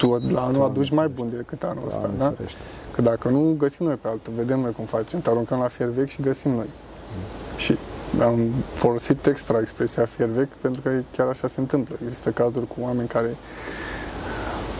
tu 0.00 0.20
la 0.32 0.42
anul 0.44 0.62
aduci 0.62 0.90
mai 0.90 1.08
bun 1.08 1.30
decât 1.36 1.62
anul 1.62 1.82
ăsta, 1.86 2.00
Doamne 2.00 2.18
da? 2.18 2.30
ferește. 2.36 2.58
Că 2.92 3.02
dacă 3.02 3.28
nu, 3.28 3.54
găsim 3.58 3.86
noi 3.86 3.94
pe 3.94 4.08
altul, 4.08 4.32
vedem 4.36 4.60
noi 4.60 4.72
cum 4.72 4.84
facem, 4.84 5.20
te 5.20 5.30
aruncăm 5.30 5.58
la 5.58 5.68
fier 5.68 5.88
vechi 5.88 6.08
și 6.08 6.22
găsim 6.22 6.50
noi. 6.50 6.68
Și 7.56 7.76
am 8.20 8.50
folosit 8.74 9.26
extra 9.26 9.58
expresia 9.60 10.04
fier 10.04 10.28
vechi 10.28 10.52
pentru 10.60 10.80
că 10.80 10.90
chiar 11.16 11.26
așa 11.26 11.48
se 11.48 11.60
întâmplă. 11.60 11.96
Există 12.02 12.30
cazuri 12.30 12.66
cu 12.66 12.76
oameni 12.80 13.08
care 13.08 13.36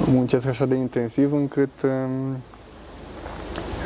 muncesc 0.04 0.46
așa 0.46 0.66
de 0.66 0.74
intensiv 0.74 1.32
încât 1.32 1.82
um, 1.82 2.36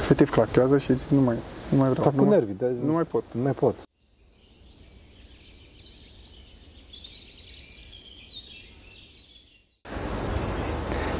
efectiv 0.00 0.30
clachează 0.30 0.78
și 0.78 0.94
zic 0.94 1.08
nu 1.08 1.20
mai, 1.20 1.36
nu 1.68 1.78
mai 1.78 1.88
vreau. 1.88 2.04
Fac 2.04 2.14
nu, 2.14 2.22
cu 2.22 2.28
mai, 2.28 2.38
nervii, 2.38 2.56
dar 2.58 2.68
nu 2.68 2.92
mai 2.92 3.04
pot. 3.04 3.22
nu 3.32 3.42
mai 3.42 3.52
pot. 3.52 3.74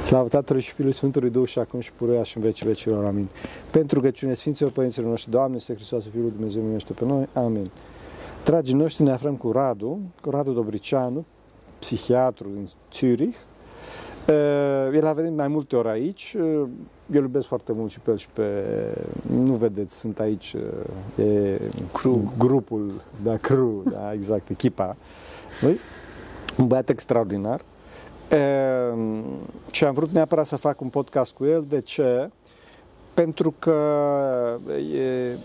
Slavă 0.04 0.28
Tatălui 0.28 0.62
și 0.62 0.72
Fiului 0.72 0.94
Sfântului 0.94 1.30
Duh 1.30 1.48
și 1.48 1.58
acum 1.58 1.80
și 1.80 1.92
puruia 1.92 2.22
și 2.22 2.36
în 2.36 2.42
vecii 2.42 2.66
vecilor. 2.66 3.04
Amin. 3.04 3.28
Pentru 3.70 3.98
rugăciune 3.98 4.34
Sfinților 4.34 4.70
Părinților 4.70 5.08
noștri, 5.08 5.30
Doamne, 5.30 5.56
este 5.56 5.74
Hristos, 5.74 6.04
Fiul 6.10 6.22
lui 6.22 6.32
Dumnezeu, 6.32 6.60
miluiește 6.62 6.92
pe 6.92 7.04
noi. 7.04 7.28
Amin. 7.32 7.70
Dragii 8.44 8.74
noștri, 8.74 9.02
ne 9.02 9.10
aflăm 9.10 9.36
cu 9.36 9.52
Radu, 9.52 9.98
cu 10.20 10.30
Radu 10.30 10.52
Dobricianu, 10.52 11.24
psihiatru 11.78 12.48
din 12.54 12.68
Zurich. 12.92 13.36
Uh, 14.28 14.34
El 14.94 15.06
a 15.06 15.12
venit 15.12 15.36
mai 15.36 15.48
multe 15.48 15.76
ori 15.76 15.88
aici. 15.88 16.36
Uh, 16.38 16.42
Eu 16.42 16.68
îl 17.10 17.22
iubesc 17.22 17.46
foarte 17.46 17.72
mult 17.72 17.90
și 17.90 18.00
pe 18.00 18.10
el 18.10 18.16
și 18.16 18.28
pe... 18.32 18.64
Nu 19.30 19.52
vedeți, 19.52 19.98
sunt 19.98 20.20
aici. 20.20 20.54
uh, 21.16 21.24
E 21.24 21.60
Crew. 21.92 22.32
grupul, 22.38 22.90
da, 23.22 23.36
crew, 23.36 23.82
da, 23.90 24.12
exact, 24.12 24.48
echipa. 24.48 24.96
Lui. 25.60 25.78
Un 26.58 26.66
băiat 26.66 26.88
extraordinar. 26.88 27.60
E, 28.34 28.94
și 29.70 29.84
am 29.84 29.92
vrut 29.92 30.10
neapărat 30.10 30.46
să 30.46 30.56
fac 30.56 30.80
un 30.80 30.88
podcast 30.88 31.34
cu 31.34 31.44
el. 31.44 31.64
De 31.68 31.80
ce? 31.80 32.30
Pentru 33.14 33.54
că 33.58 33.78
e, 34.94 35.36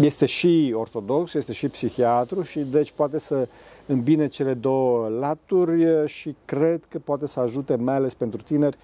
este 0.00 0.26
și 0.26 0.74
ortodox, 0.76 1.34
este 1.34 1.52
și 1.52 1.68
psihiatru 1.68 2.42
și 2.42 2.60
deci 2.60 2.90
poate 2.90 3.18
să 3.18 3.48
îmbine 3.86 4.26
cele 4.26 4.54
două 4.54 5.08
laturi 5.08 5.82
e, 5.82 6.06
și 6.06 6.34
cred 6.44 6.84
că 6.88 6.98
poate 6.98 7.26
să 7.26 7.40
ajute 7.40 7.76
mai 7.76 7.94
ales 7.94 8.14
pentru 8.14 8.42
tineri 8.42 8.76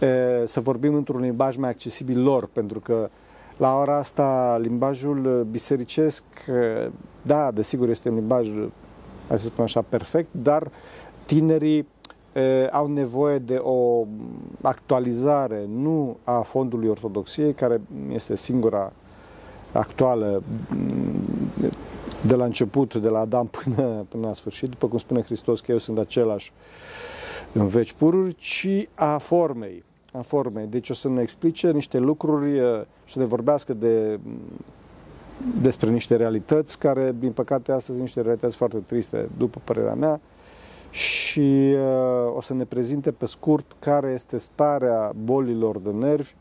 e, 0.00 0.46
să 0.46 0.60
vorbim 0.60 0.94
într-un 0.94 1.20
limbaj 1.20 1.56
mai 1.56 1.70
accesibil 1.70 2.22
lor, 2.22 2.48
pentru 2.52 2.80
că 2.80 3.10
la 3.56 3.78
ora 3.78 3.96
asta 3.96 4.58
limbajul 4.62 5.46
bisericesc, 5.50 6.22
e, 6.48 6.90
da, 7.22 7.50
desigur 7.50 7.88
este 7.88 8.08
un 8.08 8.14
limbaj, 8.14 8.48
hai 9.28 9.38
să 9.38 9.44
spun 9.44 9.64
așa, 9.64 9.82
perfect, 9.82 10.28
dar 10.32 10.70
tinerii 11.26 11.78
e, 11.78 11.86
au 12.70 12.86
nevoie 12.86 13.38
de 13.38 13.56
o 13.56 14.06
actualizare, 14.60 15.64
nu 15.68 16.16
a 16.24 16.40
fondului 16.40 16.88
ortodoxiei, 16.88 17.52
care 17.52 17.80
este 18.12 18.36
singura 18.36 18.92
actuală 19.72 20.42
m, 20.68 20.76
de 22.26 22.34
la 22.34 22.44
început, 22.44 22.94
de 22.94 23.08
la 23.08 23.18
Adam 23.18 23.46
până, 23.46 24.06
până 24.08 24.26
la 24.26 24.32
sfârșit, 24.32 24.68
după 24.68 24.88
cum 24.88 24.98
spune 24.98 25.22
Hristos 25.22 25.60
că 25.60 25.72
eu 25.72 25.78
sunt 25.78 25.98
același 25.98 26.52
în 27.52 27.66
veci 27.66 27.92
pururi, 27.92 28.34
ci 28.34 28.88
a 28.94 29.18
formei. 29.18 29.84
A 30.12 30.20
formei. 30.20 30.66
Deci 30.66 30.90
o 30.90 30.92
să 30.92 31.08
ne 31.08 31.20
explice 31.20 31.70
niște 31.70 31.98
lucruri 31.98 32.58
e, 32.58 32.86
și 33.04 33.12
să 33.12 33.18
ne 33.18 33.24
vorbească 33.24 33.74
de, 33.74 34.20
despre 35.62 35.90
niște 35.90 36.16
realități 36.16 36.78
care, 36.78 37.14
din 37.18 37.32
păcate, 37.32 37.72
astăzi 37.72 37.98
sunt 37.98 38.00
niște 38.00 38.20
realități 38.20 38.56
foarte 38.56 38.78
triste, 38.86 39.28
după 39.36 39.60
părerea 39.64 39.94
mea, 39.94 40.20
și 40.92 41.74
uh, 41.74 42.36
o 42.36 42.40
să 42.40 42.54
ne 42.54 42.64
prezinte 42.64 43.12
pe 43.12 43.26
scurt 43.26 43.76
care 43.78 44.10
este 44.14 44.38
starea 44.38 45.12
bolilor 45.24 45.78
de 45.78 45.90
nervi, 45.90 46.34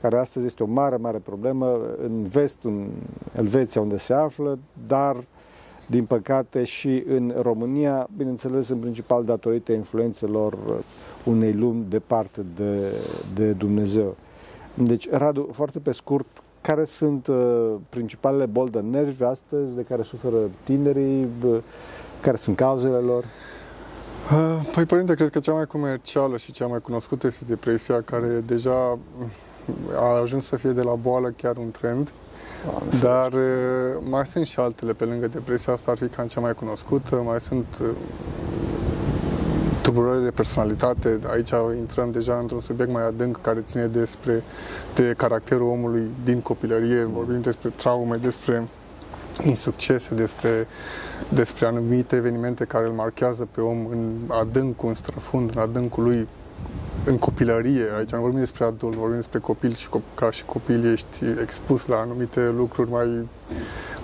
care 0.00 0.18
astăzi 0.18 0.46
este 0.46 0.62
o 0.62 0.66
mare, 0.66 0.96
mare 0.96 1.18
problemă 1.18 1.80
în 2.02 2.22
vest, 2.22 2.58
în 2.62 2.86
Elveția, 3.36 3.80
unde 3.80 3.96
se 3.96 4.12
află, 4.12 4.58
dar, 4.86 5.16
din 5.86 6.04
păcate, 6.04 6.64
și 6.64 7.04
în 7.08 7.34
România, 7.40 8.08
bineînțeles, 8.16 8.68
în 8.68 8.78
principal 8.78 9.24
datorită 9.24 9.72
influențelor 9.72 10.56
unei 11.24 11.52
lumi 11.52 11.86
departe 11.88 12.44
de, 12.54 12.92
de 13.34 13.52
Dumnezeu. 13.52 14.16
Deci, 14.74 15.10
Radu, 15.10 15.48
foarte 15.52 15.78
pe 15.78 15.92
scurt, 15.92 16.42
care 16.60 16.84
sunt 16.84 17.26
uh, 17.26 17.74
principalele 17.88 18.46
boli 18.46 18.70
de 18.70 18.80
nervi 18.80 19.24
astăzi 19.24 19.74
de 19.74 19.82
care 19.82 20.02
suferă 20.02 20.36
tinerii, 20.64 21.28
uh, 21.44 21.58
care 22.20 22.36
sunt 22.36 22.56
cauzele 22.56 22.96
lor? 22.96 23.24
Uh, 24.32 24.60
Păi, 24.72 24.84
părinte, 24.84 25.14
cred 25.14 25.30
că 25.30 25.38
cea 25.38 25.52
mai 25.52 25.66
comercială 25.66 26.36
și 26.36 26.52
cea 26.52 26.66
mai 26.66 26.80
cunoscută 26.80 27.26
este 27.26 27.44
depresia, 27.46 28.02
care 28.02 28.42
deja 28.46 28.98
a 29.96 30.20
ajuns 30.22 30.46
să 30.46 30.56
fie 30.56 30.70
de 30.70 30.82
la 30.82 30.94
boală 30.94 31.34
chiar 31.36 31.56
un 31.56 31.70
trend. 31.70 32.12
Dar 33.00 33.32
uh, 33.32 34.02
mai 34.10 34.26
sunt 34.26 34.46
și 34.46 34.60
altele 34.60 34.92
pe 34.92 35.04
lângă 35.04 35.28
depresia 35.28 35.72
asta, 35.72 35.90
ar 35.90 35.96
fi 35.96 36.06
cam 36.06 36.26
cea 36.26 36.40
mai 36.40 36.54
cunoscută. 36.54 37.22
Mai 37.24 37.40
sunt 37.40 37.66
uh, 37.80 37.88
tulburări 39.82 40.22
de 40.22 40.30
personalitate. 40.30 41.20
Aici 41.30 41.52
intrăm 41.78 42.10
deja 42.10 42.38
într-un 42.40 42.60
subiect 42.60 42.92
mai 42.92 43.06
adânc 43.06 43.40
care 43.40 43.60
ține 43.60 43.86
despre 43.86 44.42
de 44.94 45.14
caracterul 45.16 45.68
omului 45.68 46.10
din 46.24 46.40
copilărie. 46.40 47.04
Vorbim 47.04 47.40
despre 47.40 47.68
traume, 47.68 48.16
despre 48.16 48.68
insuccese, 49.42 50.14
despre, 50.14 50.66
despre 51.28 51.66
anumite 51.66 52.16
evenimente 52.16 52.64
care 52.64 52.86
îl 52.86 52.92
marchează 52.92 53.48
pe 53.50 53.60
om 53.60 53.86
în 53.86 54.16
adâncul, 54.28 54.88
în 54.88 54.94
străfund, 54.94 55.50
în 55.54 55.60
adâncul 55.60 56.02
lui 56.02 56.28
în 57.04 57.18
copilărie, 57.18 57.84
aici 57.96 58.10
nu 58.10 58.20
vorbim 58.20 58.38
despre 58.38 58.64
adult, 58.64 58.94
vorbim 58.94 59.16
despre 59.16 59.38
copil 59.38 59.74
și 59.74 59.88
cop- 59.88 60.14
ca 60.14 60.30
și 60.30 60.44
copil 60.44 60.92
ești 60.92 61.24
expus 61.40 61.86
la 61.86 61.96
anumite 61.96 62.48
lucruri 62.48 62.90
mai, 62.90 63.28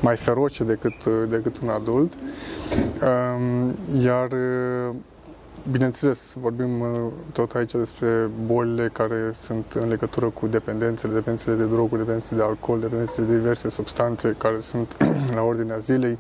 mai 0.01 0.17
feroce 0.17 0.65
decât, 0.65 1.05
decât 1.29 1.59
un 1.63 1.69
adult. 1.69 2.13
Um, 3.03 3.75
Iar, 4.03 4.29
bineînțeles, 5.71 6.33
vorbim 6.41 6.81
uh, 6.81 7.13
tot 7.33 7.53
aici 7.53 7.73
despre 7.73 8.31
bolile 8.47 8.89
care 8.93 9.31
sunt 9.33 9.73
în 9.73 9.89
legătură 9.89 10.29
cu 10.29 10.47
dependențele, 10.47 11.13
dependențele 11.13 11.57
de 11.57 11.65
droguri, 11.65 12.01
dependențele 12.01 12.41
de 12.41 12.47
alcool, 12.47 12.81
dependențele 12.81 13.27
de 13.27 13.37
diverse 13.37 13.69
substanțe 13.69 14.35
care 14.39 14.61
sunt 14.61 14.97
la 15.35 15.43
ordinea 15.43 15.79
zilei. 15.79 16.19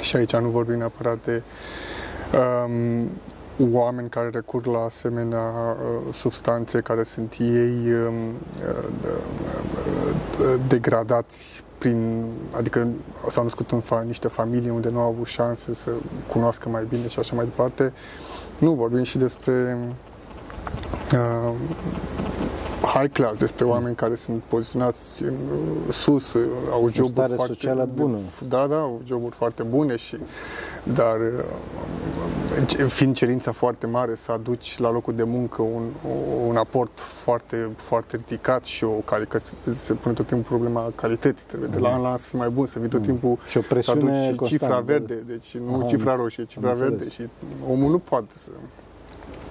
Și 0.00 0.16
aici 0.16 0.36
nu 0.36 0.48
vorbim 0.48 0.76
neapărat 0.76 1.18
de 1.24 1.42
um, 2.66 3.10
oameni 3.72 4.08
care 4.08 4.28
recurg 4.32 4.66
la 4.66 4.78
asemenea 4.78 5.38
uh, 5.38 6.14
substanțe 6.14 6.80
care 6.80 7.02
sunt 7.02 7.36
ei 7.38 7.92
um, 7.92 8.14
uh, 8.64 8.88
uh, 10.40 10.60
degradați 10.68 11.64
prin, 11.84 12.30
adică 12.56 12.88
s-au 13.28 13.42
născut 13.42 13.70
în 13.70 13.80
fa- 13.80 14.06
niște 14.06 14.28
familii 14.28 14.70
unde 14.70 14.88
nu 14.88 14.98
au 15.00 15.08
avut 15.08 15.26
șanse 15.26 15.74
să 15.74 15.90
cunoască 16.26 16.68
mai 16.68 16.84
bine 16.88 17.08
și 17.08 17.18
așa 17.18 17.34
mai 17.34 17.44
departe. 17.44 17.92
Nu, 18.58 18.72
vorbim 18.72 19.02
și 19.02 19.18
despre 19.18 19.78
uh, 21.12 21.54
high 22.86 23.12
class, 23.12 23.38
despre 23.38 23.64
oameni 23.64 23.94
care 23.94 24.14
sunt 24.14 24.42
poziționați 24.42 25.22
în, 25.22 25.34
uh, 25.86 25.92
sus, 25.92 26.32
uh, 26.32 26.48
au 26.70 26.88
joburi 26.92 27.12
stare 27.12 27.34
foarte 27.34 27.52
socială 27.52 27.88
bună. 27.94 28.18
Da, 28.48 28.66
da, 28.66 28.76
au 28.80 29.00
joburi 29.06 29.34
foarte 29.34 29.62
bune 29.62 29.96
și 29.96 30.16
dar 30.82 31.16
uh, 32.76 32.86
fiind 32.86 33.14
cerința 33.14 33.52
foarte 33.52 33.86
mare 33.86 34.14
să 34.14 34.32
aduci 34.32 34.78
la 34.78 34.90
locul 34.90 35.14
de 35.14 35.22
muncă 35.22 35.62
un, 35.62 35.84
un 36.46 36.56
aport 36.56 37.00
foarte, 37.00 37.70
foarte 37.76 38.16
ridicat 38.16 38.64
și 38.64 38.84
o 38.84 38.88
calitate, 38.88 39.48
se 39.74 39.92
pune 39.92 40.14
tot 40.14 40.26
timpul 40.26 40.56
problema 40.56 40.92
calității, 40.94 41.46
trebuie 41.46 41.68
de 41.68 41.78
la 41.78 41.88
an 41.94 42.02
la 42.02 42.10
an 42.10 42.18
să 42.18 42.26
fii 42.28 42.38
mai 42.38 42.48
bun, 42.48 42.66
să 42.66 42.78
vii 42.78 42.88
tot 42.88 43.02
timpul 43.02 43.38
Și 43.46 43.56
o 43.56 43.60
să 43.60 43.66
presiune 43.68 44.00
aduci 44.00 44.36
constantă. 44.36 44.46
cifra 44.46 44.80
verde, 44.80 45.14
deci 45.26 45.56
nu 45.56 45.74
Aha, 45.74 45.86
cifra 45.86 46.12
am 46.12 46.16
roșie, 46.20 46.44
cifra 46.44 46.68
am 46.68 46.76
verde 46.76 46.92
înțeles. 46.92 47.12
și 47.12 47.28
omul 47.70 47.90
nu 47.90 47.98
poate 47.98 48.34
să... 48.36 48.50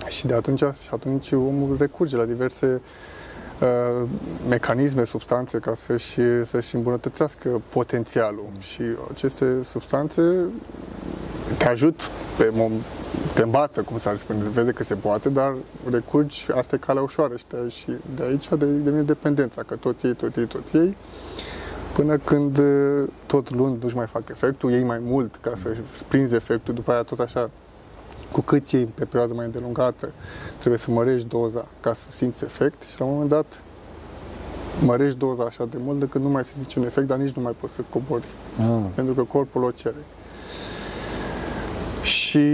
Și 0.07 0.25
de 0.25 0.33
atunci, 0.33 0.59
și 0.59 0.89
atunci 0.91 1.31
omul 1.31 1.75
recurge 1.79 2.15
la 2.15 2.25
diverse 2.25 2.65
uh, 2.65 2.81
mecanisme, 4.50 5.03
substanțe 5.03 5.57
ca 5.59 5.75
să-și, 5.75 6.45
să-și 6.45 6.75
îmbunătățească 6.75 7.61
potențialul. 7.69 8.50
Și 8.59 8.81
aceste 9.11 9.45
substanțe 9.63 10.21
te 11.57 11.65
ajut 11.65 12.00
pe 12.38 12.51
mom- 12.51 12.83
te 13.33 13.41
îmbată, 13.41 13.81
cum 13.81 13.97
s-ar 13.97 14.17
spune, 14.17 14.39
vede 14.50 14.71
că 14.71 14.83
se 14.83 14.95
poate, 14.95 15.29
dar 15.29 15.53
recurgi, 15.91 16.47
asta 16.55 16.75
e 16.75 16.77
calea 16.77 17.01
ușoară 17.01 17.35
și, 17.35 17.45
te, 17.45 17.57
și 17.69 17.85
de 18.15 18.23
aici 18.23 18.47
de, 18.50 18.65
devine 18.65 19.01
dependența, 19.01 19.63
că 19.63 19.75
tot 19.75 20.03
ei, 20.03 20.13
tot 20.13 20.35
ei, 20.35 20.45
tot 20.45 20.73
ei, 20.73 20.97
până 21.94 22.17
când 22.17 22.57
uh, 22.57 23.03
tot 23.25 23.53
luni 23.53 23.77
nu-și 23.81 23.95
mai 23.95 24.07
fac 24.07 24.29
efectul, 24.29 24.71
ei 24.71 24.83
mai 24.83 24.99
mult 25.01 25.35
ca 25.41 25.53
să 25.56 25.75
prinzi 26.07 26.35
efectul, 26.35 26.73
după 26.73 26.91
aia 26.91 27.03
tot 27.03 27.19
așa, 27.19 27.49
cu 28.33 28.41
cât 28.41 28.71
ei 28.71 28.85
pe 28.85 29.06
perioadă 29.06 29.33
mai 29.33 29.45
îndelungată, 29.45 30.12
trebuie 30.57 30.80
să 30.80 30.91
mărești 30.91 31.27
doza 31.27 31.65
ca 31.80 31.94
să 31.94 32.12
simți 32.12 32.44
efect 32.44 32.81
și 32.83 33.00
la 33.00 33.06
un 33.06 33.12
moment 33.12 33.30
dat 33.30 33.45
mărești 34.85 35.18
doza 35.18 35.44
așa 35.44 35.65
de 35.65 35.77
mult 35.80 36.01
încât 36.01 36.21
nu 36.21 36.30
mai 36.30 36.44
simți 36.44 36.59
niciun 36.59 36.83
efect, 36.83 37.07
dar 37.07 37.18
nici 37.18 37.35
nu 37.35 37.41
mai 37.41 37.56
poți 37.59 37.74
să 37.74 37.81
cobori 37.89 38.25
Ah, 38.59 38.83
pentru 38.95 39.13
că 39.13 39.24
corpul 39.24 39.63
o 39.63 39.71
cere. 39.71 40.03
Și 42.01 42.50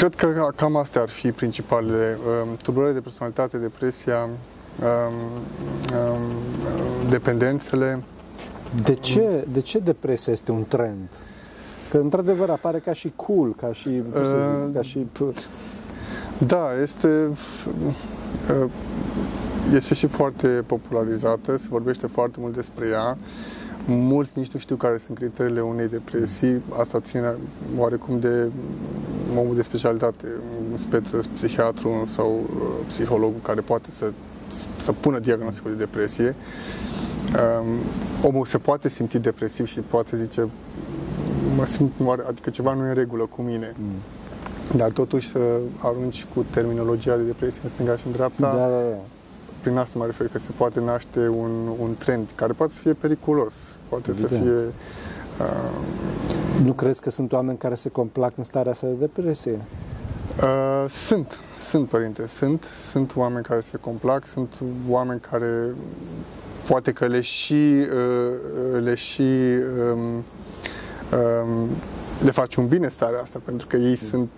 Cred 0.00 0.14
că 0.14 0.48
cam 0.56 0.76
astea 0.76 1.00
ar 1.00 1.08
fi 1.08 1.32
principalele. 1.32 2.18
Um, 2.44 2.56
tulburările 2.56 2.98
de 2.98 3.04
personalitate, 3.04 3.58
depresia, 3.58 4.28
um, 4.82 5.14
um, 5.98 6.20
dependențele. 7.08 8.02
De 8.82 8.94
ce, 8.94 9.44
de 9.52 9.60
ce 9.60 9.78
depresia 9.78 10.32
este 10.32 10.50
un 10.50 10.64
trend? 10.68 11.08
Că 11.90 11.96
într-adevăr 11.96 12.50
apare 12.50 12.78
ca 12.78 12.92
și 12.92 13.12
cool, 13.16 13.54
ca 13.54 13.72
și, 13.72 14.02
cum 14.12 14.22
să 14.22 14.56
zic, 14.56 14.68
Uh, 14.68 14.74
ca 14.74 14.82
și 14.82 15.06
Da, 16.46 16.66
este 16.82 17.28
uh, 18.48 18.70
este 19.74 19.94
și 19.94 20.06
foarte 20.06 20.48
popularizată, 20.66 21.56
se 21.56 21.66
vorbește 21.68 22.06
foarte 22.06 22.36
mult 22.40 22.54
despre 22.54 22.86
ea. 22.88 23.16
Mulți 23.86 24.38
nici 24.38 24.50
nu 24.52 24.58
știu 24.58 24.76
care 24.76 24.98
sunt 24.98 25.16
criteriile 25.18 25.60
unei 25.60 25.88
depresii. 25.88 26.62
Asta 26.78 27.00
ține 27.00 27.34
oarecum 27.76 28.18
de 28.18 28.50
omul 29.36 29.54
de 29.54 29.62
specialitate, 29.62 30.26
în 30.70 30.76
speță 30.76 31.20
psihiatru 31.34 32.08
sau 32.14 32.30
uh, 32.30 32.62
psihologul 32.86 33.40
care 33.42 33.60
poate 33.60 33.90
să, 33.90 34.12
să 34.76 34.92
pună 34.92 35.18
diagnosticul 35.18 35.70
de 35.70 35.76
depresie. 35.76 36.34
Um, 37.32 37.66
omul 38.22 38.46
se 38.46 38.58
poate 38.58 38.88
simți 38.88 39.18
depresiv 39.18 39.66
și 39.66 39.80
poate 39.80 40.16
zice 40.16 40.50
mă 41.60 41.66
simt, 41.66 41.92
oare- 42.04 42.24
adică 42.28 42.50
ceva 42.50 42.74
nu 42.74 42.84
e 42.84 42.88
în 42.88 42.94
regulă 42.94 43.26
cu 43.36 43.42
mine. 43.42 43.74
Dar 44.76 44.90
totuși 44.90 45.28
să 45.28 45.60
arunci 45.78 46.26
cu 46.34 46.44
terminologia 46.50 47.16
de 47.16 47.22
depresie 47.22 47.60
în 47.64 47.70
stânga 47.70 47.96
și 47.96 48.06
în 48.06 48.12
dreapta, 48.12 48.40
Da, 48.50 48.56
da, 48.56 48.66
da. 48.66 48.96
prin 49.60 49.76
asta 49.76 49.98
mă 49.98 50.04
refer 50.04 50.26
că 50.28 50.38
se 50.38 50.50
poate 50.56 50.80
naște 50.80 51.28
un, 51.28 51.50
un 51.80 51.94
trend 51.98 52.28
care 52.34 52.52
poate 52.52 52.72
să 52.72 52.78
fie 52.80 52.92
periculos, 52.92 53.54
poate 53.88 54.10
Evident. 54.10 54.30
să 54.30 54.36
fie 54.36 54.52
uh, 55.46 56.64
Nu 56.64 56.72
crezi 56.72 57.00
că 57.00 57.10
sunt 57.10 57.32
oameni 57.32 57.58
care 57.58 57.74
se 57.74 57.88
complac 57.88 58.32
în 58.36 58.44
starea 58.44 58.72
asta 58.72 58.86
de 58.86 58.92
depresie? 58.92 59.64
Uh, 60.42 60.84
sunt, 60.88 61.38
sunt 61.58 61.88
părinte, 61.88 62.26
sunt, 62.26 62.64
sunt 62.90 63.16
oameni 63.16 63.44
care 63.44 63.60
se 63.60 63.76
complac, 63.76 64.26
sunt 64.26 64.52
oameni 64.88 65.20
care 65.30 65.74
poate 66.68 66.92
că 66.92 67.06
le 67.06 67.20
și, 67.20 67.86
uh, 67.94 68.82
le 68.82 68.94
și 68.94 69.22
um, 69.92 69.98
um, 70.00 70.24
le 72.22 72.30
face 72.30 72.60
un 72.60 72.68
bine 72.68 72.88
starea 72.88 73.20
asta, 73.20 73.40
pentru 73.44 73.66
că 73.66 73.76
ei 73.76 73.96
sunt, 73.96 74.30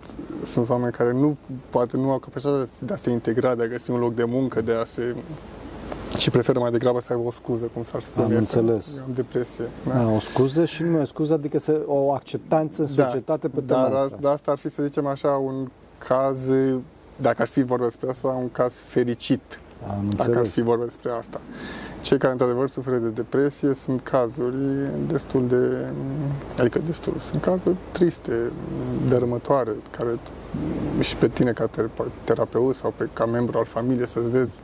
sunt 0.44 0.68
oameni 0.68 0.92
care 0.92 1.12
nu, 1.12 1.36
poate 1.70 1.96
nu 1.96 2.10
au 2.10 2.18
capacitatea 2.18 2.68
de 2.80 2.92
a 2.92 2.96
se 2.96 3.10
integra, 3.10 3.54
de 3.54 3.62
a 3.62 3.66
găsi 3.66 3.90
un 3.90 3.98
loc 3.98 4.14
de 4.14 4.24
muncă, 4.24 4.60
de 4.60 4.72
a 4.72 4.84
se 4.84 5.14
și 6.18 6.30
preferă 6.30 6.58
mai 6.58 6.70
degrabă 6.70 7.00
să 7.00 7.12
aibă 7.12 7.26
o 7.26 7.32
scuză, 7.32 7.70
cum 7.74 7.84
s-ar 7.84 8.00
spune. 8.00 8.24
Am 8.24 8.30
să- 8.30 8.38
înțeles. 8.38 8.98
Am 9.04 9.10
depresie. 9.14 9.64
Da. 9.88 10.10
o 10.10 10.18
scuză 10.18 10.64
și 10.64 10.82
nu 10.82 11.00
o 11.00 11.04
scuză, 11.04 11.34
adică 11.34 11.58
să, 11.58 11.80
o 11.86 12.12
acceptanță 12.12 12.80
în 12.80 12.86
societate 12.86 13.48
pe 13.48 13.60
tema 13.60 13.82
dar, 13.82 13.92
asta. 13.92 14.18
dar 14.20 14.32
asta 14.32 14.50
ar 14.50 14.58
fi, 14.58 14.70
să 14.70 14.82
zicem 14.82 15.06
așa, 15.06 15.28
un 15.28 15.70
caz, 15.98 16.40
dacă 17.16 17.42
ar 17.42 17.48
fi 17.48 17.62
vorba 17.62 17.84
despre 17.84 18.10
asta, 18.10 18.28
un 18.28 18.50
caz 18.50 18.80
fericit, 18.86 19.60
Am 19.88 20.08
dacă 20.16 20.22
ar 20.22 20.26
înțeles. 20.26 20.52
fi 20.52 20.62
vorba 20.62 20.84
despre 20.84 21.10
asta. 21.10 21.40
Cei 22.00 22.18
care 22.18 22.32
într-adevăr 22.32 22.68
suferă 22.68 22.96
de 22.96 23.08
depresie 23.08 23.74
sunt 23.74 24.00
cazuri 24.00 24.56
destul 25.06 25.46
de, 25.48 25.92
adică 26.58 26.78
destul, 26.78 27.16
sunt 27.18 27.42
cazuri 27.42 27.76
triste, 27.92 28.52
dărâmătoare, 29.08 29.70
care 29.90 30.18
și 31.00 31.16
pe 31.16 31.28
tine 31.28 31.52
ca 31.52 31.66
ter- 31.66 32.10
terapeut 32.24 32.74
sau 32.74 32.94
pe, 32.96 33.08
ca 33.12 33.26
membru 33.26 33.58
al 33.58 33.64
familiei 33.64 34.06
să-ți 34.06 34.30
vezi 34.30 34.58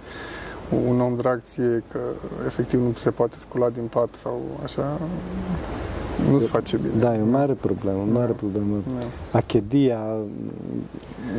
un 0.87 1.01
om 1.01 1.17
drag 1.17 1.43
ție 1.43 1.83
că 1.93 2.01
efectiv 2.47 2.81
nu 2.81 2.95
se 2.99 3.11
poate 3.11 3.37
scula 3.39 3.69
din 3.69 3.87
pat 3.87 4.09
sau 4.15 4.43
așa, 4.65 5.01
nu-ți 6.31 6.47
face 6.49 6.77
bine. 6.77 6.93
Da, 6.99 7.15
e 7.17 7.21
o 7.23 7.31
mare 7.31 7.53
problemă, 7.53 7.99
o 8.09 8.13
mare 8.13 8.33
problemă. 8.33 8.77
Da. 8.93 9.39
Achedia, 9.39 9.99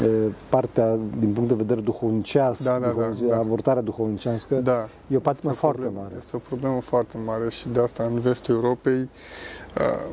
e, 0.03 0.07
partea 0.49 0.97
din 1.19 1.33
punct 1.33 1.49
de 1.49 1.55
vedere 1.55 1.79
duhovnicească, 1.81 2.63
Da, 2.63 2.71
da, 2.79 2.79
da, 2.79 2.91
duhovnice- 2.91 3.25
da. 3.27 3.37
avortarea 3.37 3.81
duhovnicească, 3.81 4.55
Da, 4.55 4.87
e 5.07 5.15
o 5.15 5.19
patimă 5.19 5.51
Este 5.51 5.65
o 5.65 5.65
foarte 5.67 5.79
problemă- 5.81 6.01
mare. 6.03 6.15
Este 6.17 6.35
o 6.35 6.39
problemă 6.39 6.79
foarte 6.81 7.17
mare 7.25 7.49
și 7.49 7.67
de 7.69 7.79
asta 7.79 8.03
în 8.03 8.19
vestul 8.19 8.53
Europei 8.55 9.09
uh, 9.77 10.05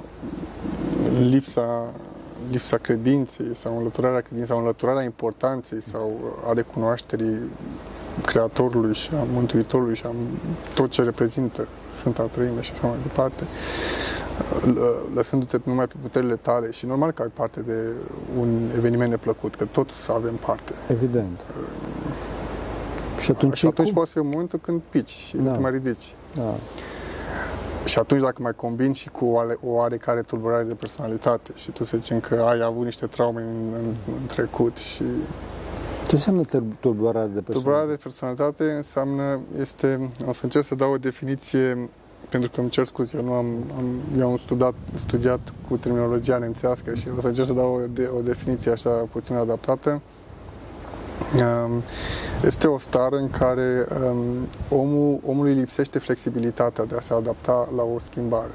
lipsa, 1.31 1.93
lipsa 2.51 2.77
credinței 2.77 3.55
sau 3.55 3.77
înlăturarea 3.77 4.21
credinței 4.21 4.47
sau 4.49 4.59
înlăturarea 4.59 5.03
importanței 5.03 5.81
sau 5.83 6.11
a 6.47 6.53
recunoașterii 6.53 7.39
Creatorului 8.25 8.95
și 8.95 9.11
a 9.15 9.27
Mântuitorului 9.33 9.95
și 9.97 10.03
a 10.07 10.11
tot 10.75 10.91
ce 10.91 11.03
reprezintă 11.03 11.67
Sfânta 11.93 12.23
Trăime 12.23 12.61
și 12.61 12.73
așa 12.77 12.87
mai 12.87 12.97
departe, 13.03 13.43
uh, 13.43 13.49
lă- 13.49 14.26
lăsându-te 15.15 15.59
numai 15.65 15.87
pe 15.87 15.95
puterile 16.03 16.37
tale 16.37 16.71
și 16.71 16.87
normal 16.87 17.11
că 17.11 17.23
ai 17.23 17.31
parte 17.35 17.61
de 17.61 17.93
un 18.39 18.69
eveniment 18.77 19.11
neplăcut, 19.11 19.55
că 19.55 19.65
toți 19.65 20.13
avem 20.13 20.35
parte. 20.35 20.73
Evident. 20.89 21.41
Și 23.21 23.31
atunci, 23.31 23.57
și 23.57 23.67
atunci 23.67 23.87
cum? 23.87 23.95
poate 23.97 24.11
să 24.11 24.21
fie 24.21 24.31
momentul 24.31 24.59
când 24.63 24.81
pici 24.89 25.09
și 25.11 25.37
Da. 25.37 25.51
te 25.51 25.59
mai 25.61 25.71
ridici. 25.71 26.15
Da. 26.37 26.55
Și 27.85 27.99
atunci 27.99 28.21
dacă 28.21 28.43
mai 28.43 28.53
combini 28.57 28.95
și 28.95 29.09
cu 29.09 29.25
o 29.27 29.39
ale- 29.39 29.59
o 29.67 29.71
oarecare 29.71 30.21
tulburare 30.21 30.65
de 30.65 30.75
personalitate 30.75 31.51
și 31.55 31.71
tu 31.71 31.85
să 31.85 31.97
zicem 31.97 32.21
că 32.21 32.35
ai 32.49 32.63
avut 32.63 32.85
niște 32.85 33.07
traume 33.07 33.41
în, 33.41 33.73
în, 33.79 33.95
în 34.21 34.27
trecut 34.27 34.77
și 34.77 35.05
Ce 36.07 36.15
înseamnă 36.15 36.43
ter- 36.45 36.79
tulburarea 36.81 37.27
de 37.27 37.41
persoană? 37.41 37.61
tulburarea 37.63 37.87
de 37.89 37.97
personalitate 38.03 38.65
înseamnă, 38.71 39.41
este, 39.61 40.11
o 40.27 40.33
să 40.33 40.41
încerc 40.45 40.65
să 40.65 40.75
dau 40.75 40.93
o 40.93 40.97
definiție 40.97 41.89
pentru 42.29 42.51
că 42.51 42.61
îmi 42.61 42.71
cer 42.71 42.85
scuze, 42.85 43.17
eu 43.17 43.25
nu 43.25 43.33
am, 43.33 43.47
am 43.77 43.85
eu 44.19 44.31
am 44.31 44.37
studiat, 44.37 44.75
studiat 44.95 45.53
cu 45.69 45.77
terminologia 45.77 46.39
nemțească 46.39 46.95
și 46.95 47.09
o 47.17 47.21
să 47.21 47.27
încerc 47.27 47.47
să 47.47 47.53
dau 47.53 47.75
o, 47.75 47.87
de, 47.93 48.11
o 48.17 48.21
definiție 48.21 48.71
așa 48.71 48.91
puțin 48.91 49.35
adaptată. 49.35 50.01
Um, 51.35 51.83
Este 52.45 52.67
o 52.67 52.79
stare 52.79 53.19
în 53.19 53.31
care 53.31 53.87
um, 54.11 54.25
omul, 54.69 55.21
omului 55.27 55.55
lipsește 55.55 55.99
flexibilitatea 55.99 56.85
de 56.85 56.95
a 56.97 57.01
se 57.01 57.15
adapta 57.15 57.69
la 57.77 57.83
o 57.83 57.99
schimbare. 57.99 58.51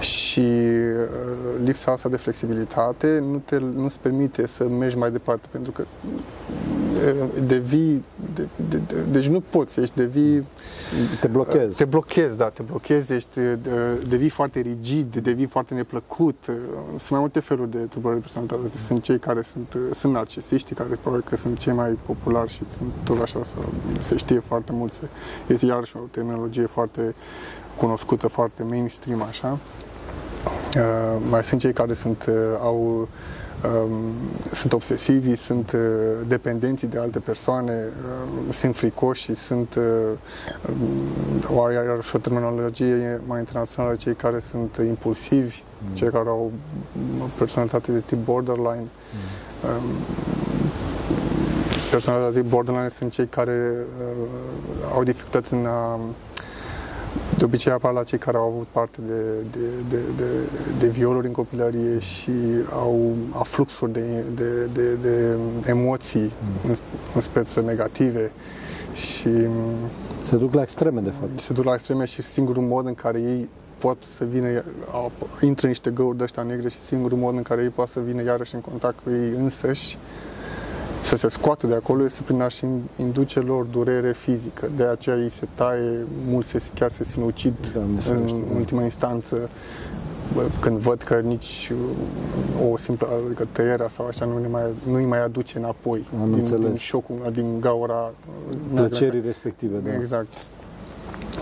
Și 0.00 0.40
uh, 0.40 1.64
lipsa 1.64 1.92
asta 1.92 2.08
de 2.08 2.16
flexibilitate 2.16 3.24
nu 3.30 3.38
te, 3.44 3.58
nu-ți 3.58 3.98
permite 3.98 4.46
să 4.46 4.64
mergi 4.64 4.96
mai 4.96 5.10
departe, 5.10 5.46
pentru 5.50 5.72
că 5.72 5.84
uh, 6.04 6.73
devii, 7.46 8.04
de, 8.34 8.48
de, 8.68 8.76
de, 8.86 8.94
deci 9.10 9.28
nu 9.28 9.40
poți, 9.40 9.80
ești 9.80 9.96
devii 9.96 10.46
Te 11.20 11.26
blochezi. 11.26 11.76
te 11.76 11.84
blochezi, 11.84 12.36
da, 12.36 12.48
te 12.48 12.62
blochezi, 12.62 13.12
ești, 13.12 13.34
de- 13.62 14.02
devii 14.08 14.28
foarte 14.28 14.60
rigid, 14.60 15.16
devii 15.16 15.46
foarte 15.46 15.74
neplăcut. 15.74 16.44
Sunt 16.88 17.10
mai 17.10 17.20
multe 17.20 17.40
feluri 17.40 17.70
de 17.70 17.78
tulburări 17.78 18.20
de 18.20 18.26
personalitate. 18.32 18.78
Sunt 18.78 19.02
cei 19.02 19.18
care 19.18 19.42
sunt, 19.42 19.76
sunt 19.94 20.12
narcisiști, 20.12 20.74
care 20.74 20.98
probabil 21.02 21.24
că 21.28 21.36
sunt 21.36 21.58
cei 21.58 21.72
mai 21.72 21.98
populari 22.06 22.50
și 22.52 22.60
sunt 22.68 22.88
tot 23.04 23.20
așa, 23.20 23.40
să, 23.44 23.54
se 24.02 24.16
știe 24.16 24.38
foarte 24.38 24.72
mult. 24.72 24.92
Se, 24.92 25.00
este 25.46 25.66
iarăși 25.66 25.96
o 25.96 26.00
terminologie 26.10 26.66
foarte 26.66 27.14
cunoscută, 27.76 28.28
foarte 28.28 28.62
mainstream, 28.62 29.22
așa. 29.22 29.58
Uh, 30.76 31.22
mai 31.30 31.44
sunt 31.44 31.60
cei 31.60 31.72
care 31.72 31.92
sunt, 31.92 32.26
uh, 32.28 32.34
au, 32.60 32.76
um, 32.98 33.08
sunt 34.52 34.72
obsesivi, 34.72 35.36
sunt 35.36 35.72
uh, 35.72 35.80
dependenții 36.26 36.88
de 36.88 36.98
alte 36.98 37.18
persoane, 37.18 37.72
uh, 37.72 38.54
sunt 38.54 38.76
fricoși, 38.76 39.34
sunt, 39.34 39.74
uh, 39.74 39.84
um, 41.50 41.56
o 41.56 41.70
iarăși 41.70 42.16
o 42.16 42.18
terminologie 42.18 43.20
mai 43.26 43.38
internațională, 43.38 43.94
cei 43.94 44.14
care 44.14 44.38
sunt 44.38 44.76
impulsivi, 44.76 45.62
Mm. 45.88 45.94
cei 45.94 46.10
care 46.10 46.28
au 46.28 46.52
o 47.20 47.24
personalitate 47.38 47.92
de 47.92 48.00
tip 48.00 48.24
borderline. 48.24 48.88
Um, 49.64 49.82
personalitatea 51.90 52.34
de 52.34 52.40
tip 52.40 52.50
borderline 52.50 52.88
sunt 52.88 53.12
cei 53.12 53.26
care 53.26 53.72
uh, 54.00 54.92
au 54.92 55.02
dificultăți 55.02 55.52
în 55.52 55.66
a 55.66 56.00
de 57.44 57.50
obicei 57.50 57.72
apar 57.72 57.92
la 57.92 58.02
cei 58.02 58.18
care 58.18 58.36
au 58.36 58.48
avut 58.50 58.66
parte 58.72 58.98
de, 59.06 59.22
de, 59.50 59.66
de, 59.88 59.98
de, 60.16 60.24
de 60.78 60.88
violuri 60.88 61.26
în 61.26 61.32
copilărie 61.32 61.98
și 61.98 62.30
au 62.72 63.12
afluxuri 63.32 63.92
de, 63.92 64.24
de, 64.34 64.64
de, 64.72 64.94
de 64.94 65.36
emoții 65.64 66.32
în, 66.66 66.74
în 67.14 67.20
speță 67.20 67.60
negative 67.60 68.30
și 68.92 69.28
Se 70.24 70.36
duc 70.36 70.54
la 70.54 70.62
extreme, 70.62 71.00
de 71.00 71.10
fapt. 71.10 71.40
se 71.40 71.52
duc 71.52 71.64
la 71.64 71.72
extreme 71.74 72.04
și 72.04 72.22
singurul 72.22 72.62
mod 72.62 72.86
în 72.86 72.94
care 72.94 73.20
ei 73.20 73.48
pot 73.78 74.02
să 74.16 74.24
vină, 74.24 74.46
au- 74.92 75.12
intră 75.40 75.66
niște 75.66 75.90
găuri 75.90 76.16
de 76.16 76.22
ăștia 76.22 76.42
negre 76.42 76.68
și 76.68 76.80
singurul 76.80 77.18
mod 77.18 77.36
în 77.36 77.42
care 77.42 77.62
ei 77.62 77.68
pot 77.68 77.88
să 77.88 78.00
vină 78.00 78.22
iarăși 78.22 78.54
în 78.54 78.60
contact 78.60 78.96
cu 79.04 79.10
ei 79.10 79.30
însăși 79.36 79.98
să 81.04 81.16
se 81.16 81.28
scoată 81.28 81.66
de 81.66 81.74
acolo 81.74 82.04
este 82.04 82.22
prin 82.22 82.40
a-și 82.40 82.64
induce 82.96 83.40
lor 83.40 83.64
durere 83.64 84.12
fizică. 84.12 84.70
De 84.76 84.84
aceea 84.84 85.16
ei 85.16 85.28
se 85.28 85.48
taie, 85.54 86.06
mulți 86.26 86.48
se, 86.48 86.62
chiar 86.74 86.90
se 86.90 87.04
sinucid 87.04 87.54
Doamne 87.72 87.94
în 87.94 88.00
ferește, 88.00 88.36
da. 88.48 88.56
ultima 88.56 88.82
instanță 88.82 89.50
bă, 90.34 90.46
când 90.60 90.78
văd 90.78 91.02
că 91.02 91.14
nici 91.14 91.72
uh, 91.72 92.70
o 92.70 92.76
simplă 92.76 93.08
adică 93.26 93.48
tăierea 93.52 93.88
sau 93.88 94.06
așa 94.06 94.24
nu, 94.24 94.38
ne 94.38 94.48
mai, 94.48 94.62
nu 94.88 94.94
îi 94.94 95.04
mai 95.04 95.24
aduce 95.24 95.58
înapoi 95.58 96.06
Am 96.20 96.30
din, 96.30 96.38
înțeles. 96.38 96.66
din 96.66 96.76
șocul, 96.76 97.16
din 97.32 97.60
gaura 97.60 98.12
uh, 98.50 98.56
neagră 98.72 98.88
Plăcerii 98.88 99.20
respective, 99.20 99.76
da. 99.84 99.92
Exact. 99.94 100.32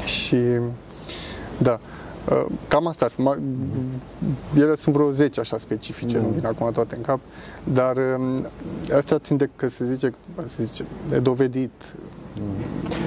Și 0.05 0.37
da, 1.59 1.73
Uh, 1.73 2.02
Cam 2.69 2.87
asta 2.87 3.05
ar 3.05 3.11
fi. 3.11 3.21
Ma- 3.23 3.39
Ele 4.57 4.75
sunt 4.75 4.95
vreo 4.95 5.11
10 5.11 5.41
așa 5.41 5.59
specifice, 5.59 6.17
Da. 6.17 6.23
nu 6.23 6.29
vin 6.29 6.47
acum 6.47 6.71
toate 6.73 6.95
în 6.97 7.03
cap, 7.03 7.21
dar 7.73 7.97
um, 7.97 8.47
asta 8.97 9.19
țin 9.19 9.37
de, 9.37 9.49
că 9.57 9.69
se 9.69 9.85
zice, 9.87 10.15
se 10.57 10.65
zice, 10.65 10.85
de 11.11 11.19
dovedit. 11.19 11.95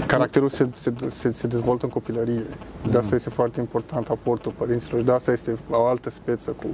Caracterul 0.07 0.49
se, 0.49 0.67
se, 0.75 0.93
se, 1.09 1.31
se 1.31 1.47
dezvoltă 1.47 1.85
în 1.85 1.91
copilărie. 1.91 2.43
De 2.91 2.97
asta 2.97 3.15
este 3.15 3.29
foarte 3.29 3.59
important 3.59 4.07
aportul 4.09 4.53
părinților 4.57 4.99
și 4.99 5.05
de 5.05 5.11
asta 5.11 5.31
este 5.31 5.55
o 5.69 5.85
altă 5.85 6.09
speță 6.09 6.51
cu 6.51 6.65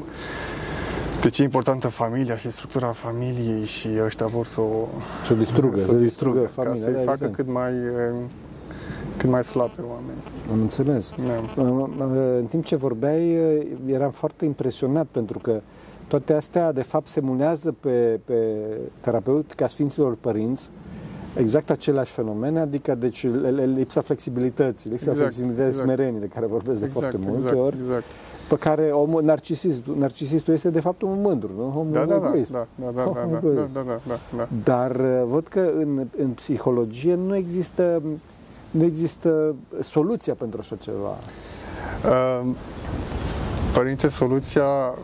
de 1.21 1.29
ce 1.29 1.41
e 1.41 1.45
importantă 1.45 1.87
familia 1.87 2.37
și 2.37 2.51
structura 2.51 2.87
familiei 2.87 3.65
și 3.65 3.89
ăștia 4.03 4.25
vor 4.25 4.45
să 4.45 4.61
o, 4.61 4.87
Să 5.25 5.33
o 5.33 5.35
distrugă, 5.35 5.77
să 5.79 5.85
să 5.85 5.91
o 5.91 5.95
distrugă 5.95 6.39
ca 6.39 6.47
familia. 6.53 6.81
să-i 6.83 6.93
da, 6.93 6.99
facă 6.99 7.09
evident. 7.11 7.35
cât 7.35 7.47
mai, 7.47 7.71
eh, 7.73 8.15
cât 9.21 9.29
mai 9.29 9.43
slab 9.43 9.69
pe 9.69 9.81
oameni. 9.81 10.17
Am 10.51 10.61
înțeles. 10.61 11.09
Da. 11.55 11.63
În 12.37 12.45
timp 12.49 12.63
ce 12.65 12.75
vorbeai, 12.75 13.37
eram 13.85 14.11
foarte 14.11 14.45
impresionat 14.45 15.05
pentru 15.11 15.39
că 15.39 15.61
toate 16.07 16.33
astea, 16.33 16.71
de 16.71 16.81
fapt, 16.81 17.07
se 17.07 17.19
munează 17.19 17.71
pe, 17.79 18.19
pe 18.25 18.35
terapeutica 18.99 19.67
Sfinților 19.67 20.15
Părinți, 20.21 20.69
exact 21.37 21.69
aceleași 21.69 22.11
fenomene, 22.11 22.59
adică 22.59 22.95
deci, 22.95 23.27
le- 23.27 23.49
le- 23.49 23.65
lipsa 23.65 24.01
flexibilității, 24.01 24.89
lipsa 24.89 25.03
Exact, 25.09 25.19
flexibilității 25.19 25.67
exact. 25.79 25.87
smerenie, 25.87 26.19
de 26.19 26.25
care 26.27 26.45
vorbesc 26.45 26.79
de 26.79 26.85
foarte 26.85 27.17
multe 27.17 27.37
exact, 27.37 27.57
ori, 27.57 27.75
Exact. 27.81 28.03
pe 28.49 28.55
care 28.55 28.89
omul, 28.91 29.23
narcisist, 29.23 29.83
narcisistul 29.97 30.53
este 30.53 30.69
de 30.69 30.79
fapt 30.79 31.01
un 31.01 31.21
mândru, 31.21 31.49
nu? 31.57 31.73
Omul 31.79 31.91
Da, 31.91 32.05
da, 32.05 32.17
da, 32.17 32.27
egoist. 32.27 32.51
da, 32.51 32.67
da, 32.75 32.91
da, 32.95 33.03
Oh, 33.07 33.13
da, 33.13 33.21
da, 33.21 33.27
da, 33.31 33.37
egoist. 33.37 33.73
da, 33.73 33.81
da, 33.81 33.99
da, 34.07 34.17
da. 34.37 34.47
Dar 34.63 34.95
uh, 34.95 35.21
văd 35.25 35.47
că 35.47 35.71
în, 35.77 36.07
în 36.17 36.27
psihologie 36.29 37.15
nu 37.15 37.35
există, 37.35 38.01
nu 38.71 38.83
există 38.83 39.55
soluția 39.79 40.33
pentru 40.33 40.59
așa 40.61 40.75
ceva. 40.75 41.17
Uh, 42.05 42.55
Părinte, 43.73 44.07
soluția, 44.07 44.97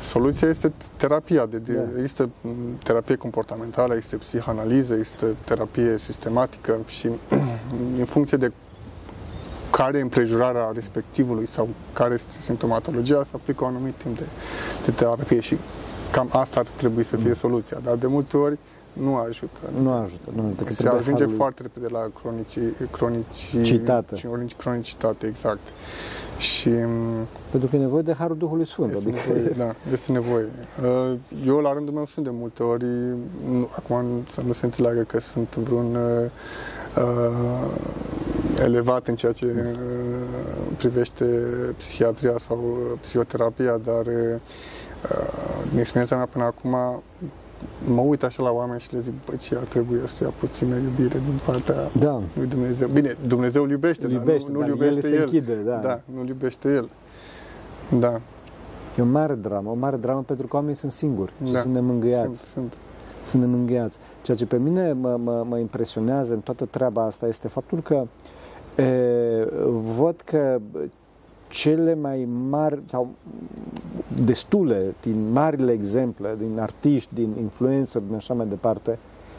soluția 0.00 0.48
este 0.48 0.72
terapia. 0.96 1.46
De, 1.46 1.58
de, 1.58 1.72
Da. 1.72 1.82
Există 1.96 2.28
m, 2.40 2.48
terapie 2.84 3.14
comportamentală, 3.16 3.94
există 3.94 4.16
psihanaliză, 4.16 4.94
există 4.94 5.36
terapie 5.44 5.98
sistematică 5.98 6.78
și 6.86 7.08
în 7.98 8.04
funcție 8.04 8.36
de 8.36 8.52
care 9.70 9.98
e 9.98 10.00
împrejurarea 10.00 10.70
respectivului 10.74 11.46
sau 11.46 11.68
care 11.92 12.14
este 12.14 12.32
simptomatologia, 12.38 13.24
se 13.24 13.30
aplică 13.34 13.64
un 13.64 13.74
anumit 13.74 13.94
timp 13.94 14.18
de, 14.18 14.24
de 14.84 14.90
terapie 14.90 15.40
și 15.40 15.56
cam 16.10 16.28
asta 16.32 16.60
ar 16.60 16.66
trebui 16.76 17.02
să 17.02 17.16
fie 17.16 17.34
soluția. 17.34 17.78
Dar 17.84 17.96
de 17.96 18.06
multe 18.06 18.36
ori 18.36 18.58
nu 18.92 19.16
ajută. 19.16 19.60
Nu 19.82 19.92
ajută. 19.92 20.30
Nu, 20.34 20.42
ajută, 20.44 20.62
că 20.64 20.72
Se 20.72 20.76
trebuie 20.76 21.00
ajunge 21.00 21.18
harul 21.20 21.28
lui. 21.28 21.36
foarte 21.36 21.62
repede 21.62 21.86
la 21.88 22.10
cronici, 22.20 22.58
cronici, 22.90 23.56
Citate. 23.62 24.14
cronici- 24.16 24.56
Cronicitate, 24.56 25.26
exact. 25.26 25.60
Și 26.38 26.68
m, 26.68 27.26
Pentru 27.50 27.68
că 27.68 27.76
e 27.76 27.78
nevoie 27.78 28.02
de 28.02 28.12
Harul 28.12 28.36
Duhului 28.36 28.66
Sfânt. 28.66 28.92
este 28.94 29.08
Adică 29.08 29.22
nevoie, 29.32 29.48
da, 29.66 29.74
este 29.92 30.12
nevoie. 30.12 30.48
Uh, 30.82 31.12
Eu, 31.46 31.58
la 31.58 31.72
rândul 31.72 31.94
meu, 31.94 32.06
sunt 32.06 32.24
de 32.24 32.30
multe 32.32 32.62
ori, 32.62 32.84
nu, 33.50 33.68
acum 33.76 34.22
să 34.26 34.40
nu 34.46 34.52
se 34.52 34.64
înțeleagă 34.64 35.00
că 35.00 35.20
sunt 35.20 35.56
vreun 35.56 35.94
uh, 35.94 36.30
uh, 36.96 37.70
elevat 38.64 39.06
în 39.08 39.14
ceea 39.16 39.32
ce 39.32 39.46
uh, 39.46 40.72
privește 40.76 41.24
psihiatria 41.76 42.34
sau 42.38 42.56
uh, 42.58 42.98
psihoterapia, 43.00 43.76
dar 43.84 44.06
uh, 44.06 44.40
din 45.70 45.78
experiența 45.78 46.16
mea 46.16 46.26
până 46.26 46.44
acum 46.44 47.02
mă 47.86 48.00
uit 48.00 48.22
așa 48.22 48.42
la 48.42 48.50
oameni 48.50 48.80
și 48.80 48.94
le 48.94 49.00
zic, 49.00 49.12
bă, 49.26 49.36
ce 49.36 49.56
ar 49.56 49.64
trebui 49.64 49.98
să 50.06 50.24
ia 50.24 50.32
puțină 50.38 50.74
iubire 50.76 51.18
din 51.18 51.40
partea 51.46 51.74
da, 51.98 52.22
lui 52.36 52.46
Dumnezeu. 52.46 52.88
Bine, 52.88 53.16
Dumnezeu 53.26 53.62
îl 53.62 53.70
iubește, 53.70 54.04
îl 54.04 54.10
dar 54.12 54.20
iubește, 54.20 54.50
nu, 54.50 54.58
dar 54.58 54.68
nu 54.68 54.74
iubește 54.74 54.96
el 54.96 55.02
se 55.02 55.14
el. 55.14 55.22
închide. 55.22 55.54
Da. 55.54 55.76
Da, 55.76 56.00
nu-l 56.14 56.28
iubește 56.28 56.72
el. 56.72 56.88
Da, 57.98 58.20
E 58.98 59.02
o 59.02 59.04
mare 59.04 59.34
dramă, 59.34 59.70
o 59.70 59.74
mare 59.74 59.96
dramă 59.96 60.22
pentru 60.26 60.46
că 60.46 60.56
oamenii 60.56 60.76
sunt 60.76 60.92
singuri 60.92 61.32
și 61.46 61.52
Da. 61.52 61.58
sunt 61.58 61.74
nemângâiați. 61.74 62.24
sunt, 62.24 62.36
sunt. 62.36 62.76
Sunt 63.24 63.42
nemângâiați. 63.42 63.98
Ceea 64.22 64.36
ce 64.36 64.46
pe 64.46 64.56
mine 64.58 64.92
mă, 64.92 65.16
mă, 65.22 65.44
mă 65.48 65.58
impresionează 65.58 66.32
în 66.34 66.40
toată 66.40 66.64
treaba 66.64 67.04
asta 67.04 67.26
este 67.26 67.48
faptul 67.48 67.80
că 67.80 68.06
e, 68.82 69.48
văd 69.96 70.20
că 70.24 70.60
cele 71.50 71.94
mai 71.94 72.28
mari 72.48 72.82
sau 72.86 73.08
destule 74.24 74.94
din 75.00 75.32
marile 75.32 75.72
exemple, 75.72 76.36
din 76.38 76.58
artiști, 76.58 77.14
din 77.14 77.36
influencer, 77.38 78.02
din 78.02 78.14
așa 78.14 78.34
mai 78.34 78.46
departe, 78.46 78.98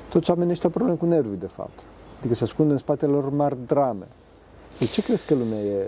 toți 0.10 0.30
oamenii 0.30 0.52
ăștia 0.52 0.70
au 0.70 0.76
probleme 0.76 0.98
cu 0.98 1.06
nervii, 1.06 1.38
de 1.38 1.48
fapt. 1.48 1.80
Adică 2.20 2.34
se 2.34 2.44
ascund 2.44 2.72
în 2.72 2.78
spatele 2.78 3.12
lor 3.12 3.30
mari 3.30 3.58
drame. 3.68 4.08
De 4.80 4.86
ce 4.86 5.02
crezi 5.02 5.26
că 5.26 5.34
lumea 5.34 5.60
e... 5.60 5.88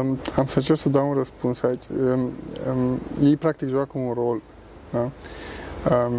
Um, 0.00 0.18
am 0.36 0.46
să 0.46 0.58
încerc 0.58 0.78
să 0.78 0.88
dau 0.88 1.08
un 1.08 1.14
răspuns 1.14 1.62
aici. 1.62 1.84
Um, 1.86 2.20
um, 2.20 3.00
ei 3.22 3.36
practic 3.36 3.68
joacă 3.68 3.92
un 3.94 4.12
rol. 4.12 4.40
Da? 4.92 5.10
Um, 5.90 6.12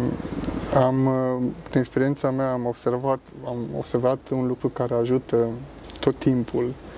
am, 0.82 1.06
uh, 1.06 1.50
din 1.70 1.78
experiența 1.78 2.30
mea, 2.30 2.52
am 2.52 2.66
observat, 2.66 3.20
am 3.46 3.58
observat 3.76 4.28
un 4.30 4.46
lucru 4.46 4.68
care 4.68 4.94
ajută 4.94 5.36
tot 6.00 6.18
timpul 6.18 6.64
uh, 6.64 6.91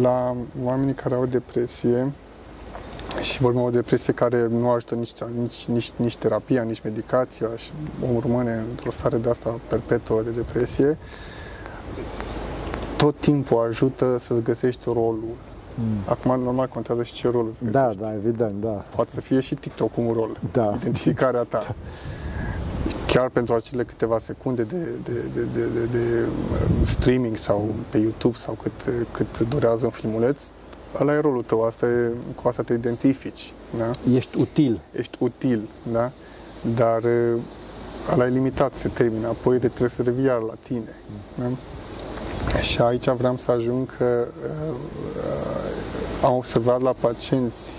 la 0.00 0.36
oamenii 0.64 0.94
care 0.94 1.14
au 1.14 1.26
depresie 1.26 2.12
și 3.22 3.40
vorbim 3.40 3.60
o 3.60 3.70
depresie 3.70 4.12
care 4.12 4.46
nu 4.50 4.70
ajută 4.70 4.94
nici, 4.94 5.12
nici, 5.40 5.64
nici, 5.66 5.90
nici 5.96 6.16
terapia, 6.16 6.62
nici 6.62 6.80
medicația 6.84 7.48
și 7.56 7.70
omul 8.08 8.20
rămâne 8.20 8.64
într-o 8.70 8.90
stare 8.90 9.16
de 9.16 9.30
asta 9.30 9.60
perpetuă 9.68 10.22
de 10.22 10.30
depresie, 10.30 10.98
tot 12.96 13.20
timpul 13.20 13.66
ajută 13.68 14.18
să-ți 14.26 14.42
găsești 14.42 14.82
rolul. 14.84 15.34
Acum, 16.04 16.40
normal, 16.42 16.66
contează 16.68 17.02
și 17.02 17.12
ce 17.12 17.28
rol 17.30 17.46
îți 17.48 17.64
Da, 17.64 17.80
găsești. 17.80 18.00
da, 18.02 18.12
evident, 18.14 18.60
da. 18.60 18.84
Poate 18.94 19.10
să 19.10 19.20
fie 19.20 19.40
și 19.40 19.54
TikTok 19.54 19.96
un 19.96 20.12
rol, 20.12 20.36
Da. 20.52 20.74
identificarea 20.80 21.42
ta. 21.42 21.74
Chiar 23.06 23.28
pentru 23.28 23.54
acele 23.54 23.84
câteva 23.84 24.18
secunde 24.18 24.62
de, 24.62 24.76
de, 25.04 25.12
de, 25.34 25.40
de, 25.54 25.66
de, 25.66 25.98
de 25.98 26.24
um, 26.24 26.84
streaming 26.84 27.36
sau 27.36 27.74
pe 27.90 27.98
YouTube 27.98 28.36
sau 28.36 28.58
cât, 28.62 28.92
cât 29.12 29.48
durează 29.48 29.84
un 29.84 29.90
filmuleț, 29.90 30.42
ăla 31.00 31.12
e 31.12 31.18
rolul 31.20 31.42
tău, 31.42 31.62
asta 31.64 31.86
e, 31.86 32.10
cu 32.34 32.48
asta 32.48 32.62
te 32.62 32.72
identifici. 32.72 33.52
Da? 33.78 34.14
Ești 34.14 34.38
util. 34.38 34.80
ești 34.92 35.16
util, 35.18 35.68
da? 35.92 36.10
Dar 36.74 37.02
uh, 37.02 37.40
ăla 38.12 38.26
e 38.26 38.28
limitat, 38.28 38.74
se 38.74 38.88
termină, 38.88 39.28
apoi 39.28 39.58
de 39.58 39.68
trebuie 39.68 39.90
să 39.90 40.02
revii 40.02 40.24
iar 40.24 40.40
la 40.40 40.54
tine. 40.62 40.94
Da? 41.34 41.46
Și 42.60 42.80
aici 42.80 43.08
vreau 43.08 43.36
să 43.36 43.50
ajung 43.50 43.96
că 43.96 44.26
uh, 44.26 44.74
uh, 45.16 46.24
am 46.24 46.36
observat 46.36 46.80
la 46.82 46.94
pacienți 47.00 47.72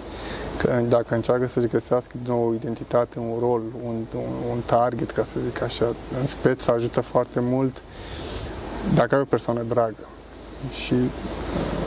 că 0.58 0.82
dacă 0.90 1.16
încearcă 1.16 1.48
să-și 1.48 1.68
găsească 1.68 2.12
din 2.24 2.32
nou 2.32 2.48
o 2.48 2.54
identitate, 2.54 3.20
un 3.20 3.40
rol, 3.40 3.62
un, 3.86 3.96
un, 4.16 4.50
un 4.52 4.60
target, 4.66 5.12
ca 5.12 5.24
să 5.24 5.40
zic 5.46 5.62
așa, 5.62 5.86
în 6.20 6.28
speță 6.28 6.72
ajută 6.72 7.02
foarte 7.02 7.40
mult 7.40 7.82
dacă 8.96 9.16
ai 9.16 9.22
o 9.22 9.26
persoană 9.26 9.62
dragă 9.68 10.08
și 10.86 10.94
uh, 10.94 11.00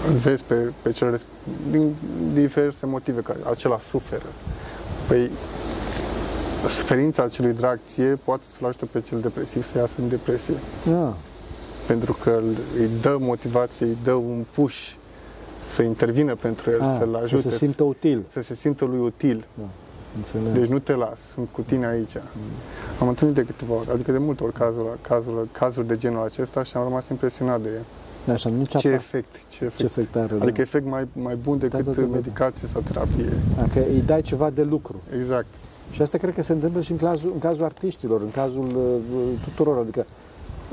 îl 0.09 0.15
vezi 0.17 0.43
pe, 0.45 0.55
pe 0.83 0.91
cel 0.91 1.17
resp- 1.17 1.71
din 1.71 1.95
diverse 2.33 2.87
motive, 2.87 3.21
că 3.21 3.35
acela 3.51 3.79
suferă. 3.79 4.33
Păi, 5.09 5.31
suferința 6.69 7.23
acelui 7.23 7.53
drag 7.53 7.79
ție 7.87 8.19
poate 8.25 8.43
să-l 8.57 8.67
ajute 8.67 8.85
pe 8.85 9.01
cel 9.01 9.21
depresiv 9.21 9.71
să 9.73 9.79
iasă 9.79 9.93
din 9.97 10.09
depresie. 10.09 10.55
Da. 10.85 11.15
Pentru 11.87 12.13
că 12.23 12.31
îl- 12.31 12.81
îi 12.81 12.91
dă 13.01 13.17
motivație, 13.21 13.87
îi 13.87 13.97
dă 14.05 14.13
un 14.13 14.45
push 14.55 14.89
să 15.61 15.83
intervină 15.83 16.35
pentru 16.35 16.71
el, 16.71 16.81
Ah, 16.81 16.97
să-l 16.99 17.11
să 17.19 17.23
ajute, 17.25 17.43
se 17.43 17.57
simtă 17.57 17.83
util. 17.83 18.23
să 18.29 18.43
se 18.43 18.55
simtă 18.55 18.85
lui 18.85 18.99
util. 18.99 19.45
Înțeles. 20.17 20.53
Deci 20.53 20.69
nu 20.69 20.79
te 20.79 20.95
las, 20.95 21.21
sunt 21.21 21.49
cu 21.53 21.61
tine 21.61 21.87
aici. 21.87 22.17
Am 23.01 23.09
întâlnit 23.09 23.37
de 23.37 23.45
câteva 23.45 23.75
ori, 23.75 23.91
adică 23.91 24.13
de 24.13 24.19
multe 24.19 24.45
ori 24.45 24.53
cazuri, 24.53 24.87
cazuri, 25.01 25.49
cazuri 25.53 25.87
de 25.87 25.97
genul 25.97 26.25
acesta 26.25 26.63
și 26.63 26.77
am 26.77 26.83
rămas 26.83 27.09
impresionat 27.09 27.61
de 27.61 27.69
Așa, 28.33 28.49
nu 28.49 28.65
ce 28.65 28.79
ce, 28.79 28.89
efect, 28.89 29.33
ce 29.49 29.65
efect. 29.65 29.77
ce 29.77 29.85
efect 29.85 30.17
are. 30.17 30.33
Adică 30.35 30.51
da. 30.53 30.61
efect 30.63 30.87
mai, 30.87 31.09
mai 31.13 31.35
bun 31.37 31.59
decât 31.59 31.85
da, 31.85 31.91
da, 31.93 32.01
da. 32.01 32.07
medicație 32.07 32.69
sau 32.69 32.81
terapie. 32.81 33.33
Da, 33.57 33.63
că 33.73 33.79
îi 33.79 34.03
dai 34.07 34.23
ceva 34.23 34.51
de 34.51 34.63
lucru. 34.63 35.01
Exact. 35.17 35.47
Și 35.91 36.03
asta 36.03 36.19
cred 36.19 36.35
că 36.35 36.43
se 36.43 36.53
întâmplă 36.53 36.81
și 36.81 36.91
în 36.91 36.97
cazul, 36.97 37.31
în 37.33 37.39
cazul 37.39 37.65
artiștilor, 37.65 38.21
în 38.21 38.31
cazul 38.31 38.67
uh, 38.67 39.41
tuturor. 39.45 39.77
Adică 39.79 40.07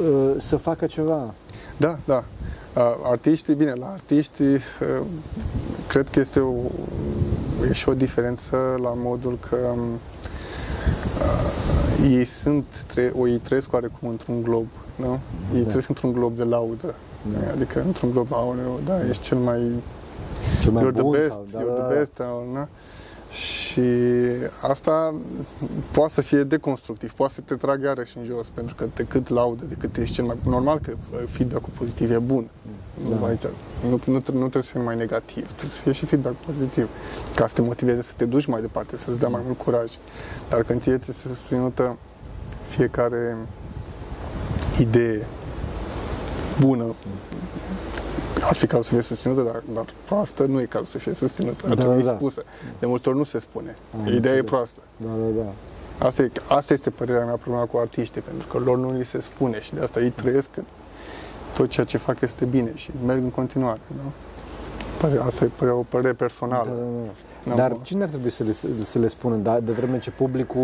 uh, 0.02 0.32
să 0.38 0.56
facă 0.58 0.86
ceva. 0.86 1.34
Da, 1.78 1.98
da. 2.06 2.24
Uh, 2.78 2.84
Artiștii, 3.04 3.54
bine, 3.56 3.74
la 3.74 3.86
artiști 3.92 4.42
uh, 4.42 4.60
cred 5.88 6.08
că 6.10 6.20
este 6.20 6.40
o, 6.40 6.54
e 7.70 7.74
și 7.74 7.90
o 7.90 7.94
diferență 7.94 8.58
la 8.82 8.94
modul 8.96 9.38
că 9.50 9.56
um, 9.56 9.80
uh, 11.20 12.10
ei 12.12 12.26
sunt, 12.26 12.66
tre- 12.88 13.12
o, 13.18 13.28
ei 13.28 13.38
trăiesc 13.38 13.74
oarecum 13.74 14.10
într-un 14.10 14.42
glob, 14.42 14.68
nu? 14.96 15.20
Ei 15.54 15.62
Da. 15.62 15.68
trăiesc 15.68 15.90
într-un 15.90 16.12
glob 16.12 16.36
de 16.36 16.44
laudă. 16.44 16.96
Da. 17.34 17.52
Adică 17.52 17.82
într-un 17.86 18.12
glob, 18.12 18.28
aoleu, 18.34 18.80
da, 18.86 19.08
ești 19.08 19.24
cel 19.24 19.38
mai, 19.38 19.72
Ce 20.62 20.70
mai 20.70 20.84
you're 20.84 20.94
the 20.94 21.02
bun 21.02 21.12
best, 21.12 21.32
sau, 21.32 21.46
da, 21.52 21.60
you're 21.60 21.66
da, 21.68 21.74
the 21.74 21.82
da. 21.94 22.00
best, 22.00 22.12
aoleu, 22.20 22.54
na? 22.54 22.68
Și 23.32 23.82
asta 24.62 25.16
poate 25.92 26.14
să 26.14 26.22
fie 26.22 26.44
deconstructiv, 26.44 27.12
poate 27.12 27.34
să 27.34 27.42
te 27.42 27.56
tragă 27.56 27.86
iarăși 27.86 28.18
în 28.18 28.24
jos, 28.24 28.50
pentru 28.50 28.76
că 28.76 28.88
de 28.96 29.04
cât 29.04 29.28
laudă, 29.30 29.66
de 29.66 29.76
cât 29.80 29.98
ești 29.98 30.16
cel 30.16 30.26
mai... 30.26 30.38
Normal 30.44 30.80
că 30.80 30.92
uh, 30.92 31.20
feedback-ul 31.30 31.72
pozitiv 31.78 32.12
e 32.12 32.18
bun, 32.18 32.50
Nu, 33.04 33.18
Da. 33.20 33.28
aici, 33.28 33.44
nu, 33.84 34.00
nu, 34.06 34.14
nu 34.14 34.22
trebuie 34.22 34.64
să 34.64 34.72
fie 34.72 34.82
mai 34.82 34.96
negativ, 34.96 35.46
trebuie 35.46 35.70
să 35.70 35.82
fie 35.82 35.92
și 35.92 36.06
feedback 36.06 36.36
pozitiv, 36.36 36.90
ca 37.36 37.48
să 37.48 37.54
te 37.54 37.62
motiveze 37.62 38.02
să 38.02 38.14
te 38.18 38.26
duci 38.26 38.46
mai 38.46 38.62
departe, 38.62 38.98
să-ți 38.98 39.20
dea 39.20 39.30
mai 39.30 39.42
mult 39.46 39.58
curaj. 39.58 39.92
Dar 40.50 40.64
când 40.64 40.82
ție 40.82 40.98
ți 40.98 41.18
se 41.18 41.28
susținută 41.28 41.98
fiecare 42.68 43.38
idee 44.80 45.28
bună, 46.60 46.96
ar 48.42 48.56
fi 48.56 48.68
cazul 48.68 48.84
să 48.84 48.90
fie 48.94 49.02
susținută, 49.02 49.42
dar, 49.42 49.64
dar 49.74 49.86
proastă 50.06 50.44
nu 50.46 50.62
e 50.62 50.66
cazul 50.66 50.88
să 50.88 50.98
fie 50.98 51.14
susținută, 51.14 51.68
ar 51.68 51.74
Da, 51.76 51.84
trebui 51.84 52.04
da. 52.04 52.14
spusă. 52.16 52.44
De 52.80 52.86
multe 52.86 53.10
ori 53.10 53.18
nu 53.18 53.24
se 53.24 53.40
spune. 53.40 53.76
Am 53.94 54.00
Ideea 54.00 54.16
înțeles. 54.16 54.40
e 54.40 54.44
proastă. 54.44 54.82
Da, 54.98 55.08
da, 55.08 55.42
da. 55.44 56.06
Asta, 56.08 56.22
e, 56.22 56.32
asta 56.48 56.74
este 56.74 56.90
părerea 56.90 57.26
mea 57.26 57.36
problema 57.36 57.66
cu 57.66 57.78
artiștii, 57.78 58.22
pentru 58.22 58.48
că 58.48 58.58
lor 58.58 58.78
nu 58.78 58.92
li 58.98 59.06
se 59.06 59.22
spune 59.22 59.62
și 59.62 59.74
de 59.74 59.82
asta 59.82 60.00
ei 60.02 60.10
trăiesc 60.10 60.50
că 60.56 60.62
tot 61.56 61.70
ceea 61.70 61.86
ce 61.86 61.98
fac 61.98 62.22
este 62.22 62.46
bine 62.46 62.72
și 62.76 62.92
merg 63.06 63.24
în 63.24 63.30
continuare. 63.30 63.80
Nu? 63.88 64.12
Pare- 64.98 65.20
Asta 65.26 65.44
e 65.46 65.50
părerea- 65.56 65.80
o 65.80 65.86
părere 65.90 66.14
personală. 66.14 66.70
Da, 66.70 66.76
da, 66.76 66.82
da. 67.06 67.12
N-am 67.44 67.58
Dar 67.58 67.72
o- 67.72 67.80
cine 67.82 68.04
ar 68.04 68.10
trebui 68.10 68.30
să 68.30 68.44
le, 68.44 68.54
să 68.84 69.00
le 69.00 69.08
spună, 69.08 69.36
da, 69.36 69.60
de 69.60 69.72
vreme 69.72 70.00
ce 70.00 70.12
publicul 70.12 70.62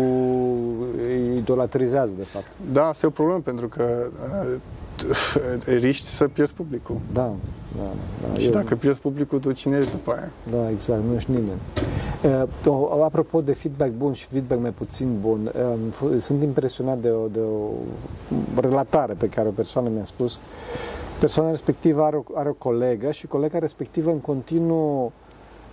îi 1.02 1.36
idolatrizează, 1.36 2.12
de 2.16 2.22
fapt? 2.24 2.46
Da, 2.72 2.86
asta 2.86 3.06
e 3.06 3.08
o 3.08 3.12
problemă 3.12 3.40
pentru 3.40 3.68
că 3.68 4.06
uh, 4.44 4.54
riști 5.86 6.06
să 6.06 6.28
pierzi 6.28 6.54
publicul. 6.54 6.96
Da, 7.12 7.32
da, 7.76 7.82
da. 8.28 8.38
Și 8.38 8.44
Eu- 8.46 8.50
dacă 8.52 8.74
pierzi 8.74 9.00
publicul, 9.00 9.38
tu 9.38 9.52
cine 9.52 9.76
ești 9.78 9.90
după 9.90 10.12
aia? 10.12 10.30
Da, 10.50 10.70
exact, 10.70 11.00
nu 11.08 11.14
ești 11.14 11.30
nimeni. 11.30 11.60
Uh, 12.24 12.42
o- 12.66 13.02
apropo 13.04 13.40
de 13.40 13.52
feedback 13.52 13.90
bun 13.92 14.12
și 14.12 14.26
feedback 14.26 14.60
mai 14.60 14.70
puțin 14.70 15.08
bun, 15.20 15.50
uh, 15.54 15.62
f- 15.90 16.18
sunt 16.18 16.42
impresionat 16.42 16.98
de 16.98 17.08
o, 17.10 17.26
de 17.26 17.38
o 17.40 17.70
relatare 18.60 19.12
pe 19.12 19.28
care 19.28 19.48
o 19.48 19.50
persoană 19.50 19.88
mi-a 19.88 20.04
spus. 20.04 20.38
Persoana 21.20 21.50
respectivă 21.50 22.02
are 22.02 22.16
o, 22.16 22.22
are 22.34 22.48
o 22.48 22.52
colegă 22.52 23.10
și 23.10 23.26
colega 23.26 23.58
respectivă 23.58 24.10
în 24.10 24.18
continuu, 24.18 25.12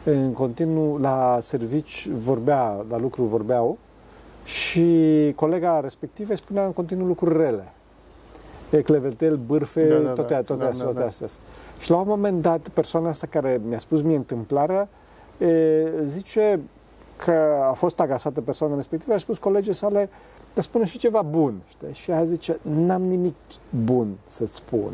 în 0.03 0.31
continuu 0.33 0.97
la 0.97 1.37
servici 1.41 2.07
vorbea, 2.17 2.85
la 2.89 2.97
lucru 2.99 3.23
vorbeau 3.23 3.77
și 4.45 4.85
colega 5.35 5.79
respectivă 5.79 6.31
îi 6.31 6.37
spunea 6.37 6.65
în 6.65 6.71
continuu 6.71 7.07
lucruri 7.07 7.37
rele. 7.37 7.71
E 8.71 8.81
clevetel, 8.81 9.35
bârfe, 9.47 9.87
Da, 9.87 9.97
da, 9.97 10.13
toate, 10.13 10.33
da. 10.33 10.41
toate, 10.41 10.61
Da, 10.61 10.69
astea, 10.69 10.85
da, 10.85 10.91
toate 10.91 10.99
da. 10.99 11.05
astea. 11.05 11.27
Și 11.79 11.89
la 11.89 11.97
un 11.97 12.07
moment 12.07 12.41
dat, 12.41 12.69
persoana 12.73 13.09
asta 13.09 13.27
care 13.29 13.61
mi-a 13.67 13.79
spus 13.79 14.01
mie 14.01 14.15
întâmplarea, 14.15 14.89
e, 15.37 15.85
zice 16.03 16.59
că 17.15 17.55
a 17.69 17.73
fost 17.73 17.99
agasată 17.99 18.41
persoana 18.41 18.75
respectivă, 18.75 19.13
a 19.13 19.17
spus 19.17 19.37
colegii 19.37 19.73
sale, 19.73 20.09
dar 20.53 20.63
spune 20.63 20.85
și 20.85 20.97
ceva 20.97 21.21
bun. 21.21 21.53
Știi? 21.69 21.93
Și 21.93 22.11
ea 22.11 22.23
zice, 22.23 22.59
n-am 22.61 23.01
nimic 23.01 23.35
bun 23.69 24.07
să-ți 24.27 24.55
spun. 24.55 24.91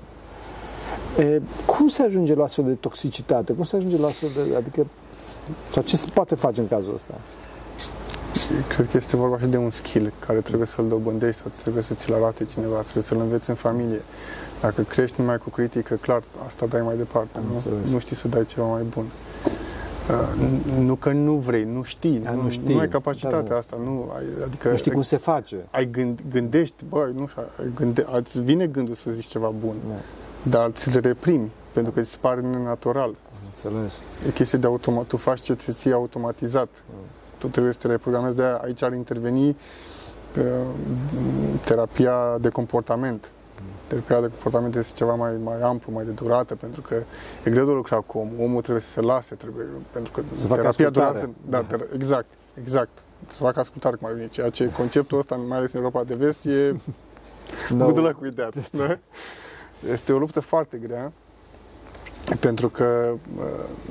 E, 1.18 1.42
cum 1.66 1.88
se 1.88 2.04
ajunge 2.04 2.34
la 2.34 2.44
astfel 2.44 2.66
de 2.66 2.74
toxicitate? 2.74 3.54
Cum 3.54 3.64
se 3.64 3.76
ajunge 3.76 3.98
la 3.98 4.08
astfel 4.08 4.30
de... 4.36 4.56
Adică, 4.56 4.86
sau 5.72 5.84
ce 5.84 5.98
se 5.98 6.08
poate 6.14 6.36
face 6.36 6.62
în 6.62 6.68
cazul 6.68 6.94
ăsta? 6.94 7.14
Cred 8.68 8.90
că 8.92 8.98
este 8.98 9.16
vorba 9.16 9.40
și 9.40 9.46
de 9.46 9.58
un 9.58 9.72
skill 9.72 10.14
care 10.20 10.42
trebuie 10.42 10.68
să-l 10.68 10.88
dobândești 10.88 11.42
sau 11.42 11.52
trebuie 11.62 11.84
să 11.84 11.94
ți-l 11.94 12.14
arate 12.14 12.44
cineva, 12.46 12.82
trebuie 12.82 13.04
să-l 13.04 13.20
înveți 13.20 13.50
în 13.50 13.56
familie. 13.56 14.02
Dacă 14.62 14.82
crești 14.82 15.22
numai 15.22 15.38
cu 15.38 15.50
critică, 15.50 15.96
clar, 15.96 16.24
asta 16.46 16.66
dai 16.66 16.82
mai 16.82 16.98
departe. 16.98 17.38
Am 17.38 17.44
Nu? 17.48 17.54
înțeles. 17.54 17.90
nu 17.92 18.00
știi 18.00 18.16
să 18.16 18.28
dai 18.28 18.46
ceva 18.46 18.66
mai 18.68 18.82
bun. 18.84 19.06
Uh, 20.10 20.46
n- 20.46 20.78
nu 20.80 20.96
că 20.96 21.12
nu 21.12 21.34
vrei, 21.36 21.64
nu 21.64 21.84
știi, 21.84 22.18
Da, 22.20 22.32
nu, 22.32 22.42
nu 22.42 22.50
știi. 22.50 22.74
nu 22.74 22.80
ai 22.80 22.88
capacitatea 22.90 23.42
Da, 23.42 23.48
da. 23.48 23.56
asta, 23.56 23.78
nu, 23.84 24.12
ai, 24.16 24.24
adică 24.46 24.70
Nu 24.70 24.76
știi 24.76 24.92
cum 24.92 25.02
se 25.02 25.18
face. 25.18 25.56
ai 25.72 25.90
gând, 25.92 26.20
gândești, 26.32 26.84
băi, 26.90 27.12
nu 27.16 27.28
știu, 27.28 27.42
ai 27.60 27.72
gânde, 27.76 28.06
îți 28.12 28.42
vine 28.42 28.68
gândul 28.68 28.96
să 28.96 29.12
zici 29.12 29.26
ceva 29.26 29.54
bun, 29.60 29.76
Da, 30.44 30.58
dar 30.58 30.70
ți-l 30.72 31.00
reprimi, 31.02 31.52
pentru 31.72 31.92
că 31.92 32.02
ți 32.02 32.10
se 32.10 32.18
pare 32.20 32.42
nenatural. 32.42 33.08
am 33.10 33.42
înțeles. 33.72 34.02
E 34.28 34.32
chestie 34.32 34.58
de 34.60 34.66
automat, 34.68 35.06
tu 35.06 35.18
faci 35.18 35.42
ce 35.42 35.54
ți 35.54 35.72
ție 35.72 35.94
automatizat. 35.94 36.70
Tu 37.38 37.48
trebuie 37.48 37.74
să 37.74 37.80
te 37.82 37.88
reprogramezi, 37.88 38.36
de 38.36 38.44
aia 38.44 38.56
aici 38.64 38.82
ar 38.82 38.94
interveni 38.94 39.50
uh, 40.38 40.44
terapia 41.66 42.38
de 42.42 42.50
comportament. 42.50 43.32
Terapia 43.88 44.22
de 44.22 44.28
comportament 44.28 44.76
este 44.76 44.94
ceva 44.98 45.14
mai, 45.16 45.38
mai 45.44 45.62
amplu, 45.62 45.92
mai 45.94 46.06
de 46.06 46.12
durată, 46.12 46.56
pentru 46.56 46.82
că 46.82 46.96
e 47.44 47.50
greu 47.50 47.66
de 47.66 47.72
lucra 47.72 48.00
cu 48.00 48.18
omul. 48.18 48.36
Omul 48.44 48.62
trebuie 48.62 48.82
să 48.84 48.90
se 48.90 49.02
lase, 49.02 49.36
trebuie, 49.36 49.66
pentru 49.92 50.12
că 50.12 50.22
Să 50.34 50.48
facă 50.48 50.62
terapia 50.62 50.88
ascultare. 50.88 51.12
durează. 51.12 51.34
Da, 51.50 51.64
ter- 51.64 51.94
exact, 51.96 52.34
exact. 52.54 52.90
Să 53.28 53.36
facă 53.38 53.60
ascultare, 53.60 53.96
cum 53.96 54.08
ar 54.08 54.14
veni. 54.14 54.30
Ceea 54.30 54.50
ce 54.50 54.72
conceptul 54.72 55.18
ăsta, 55.18 55.36
mai 55.36 55.58
ales 55.58 55.72
în 55.72 55.80
Europa 55.80 56.04
de 56.04 56.16
Vest, 56.16 56.46
e 56.46 56.76
No. 57.70 57.86
Good 57.86 57.98
luck 57.98 58.22
with 58.22 58.36
that. 58.36 58.72
da? 58.72 58.98
Este 59.92 60.14
o 60.14 60.18
luptă 60.18 60.40
foarte 60.40 60.78
grea 60.78 61.12
pentru 62.40 62.70
că 62.70 63.14
uh, 63.38 63.44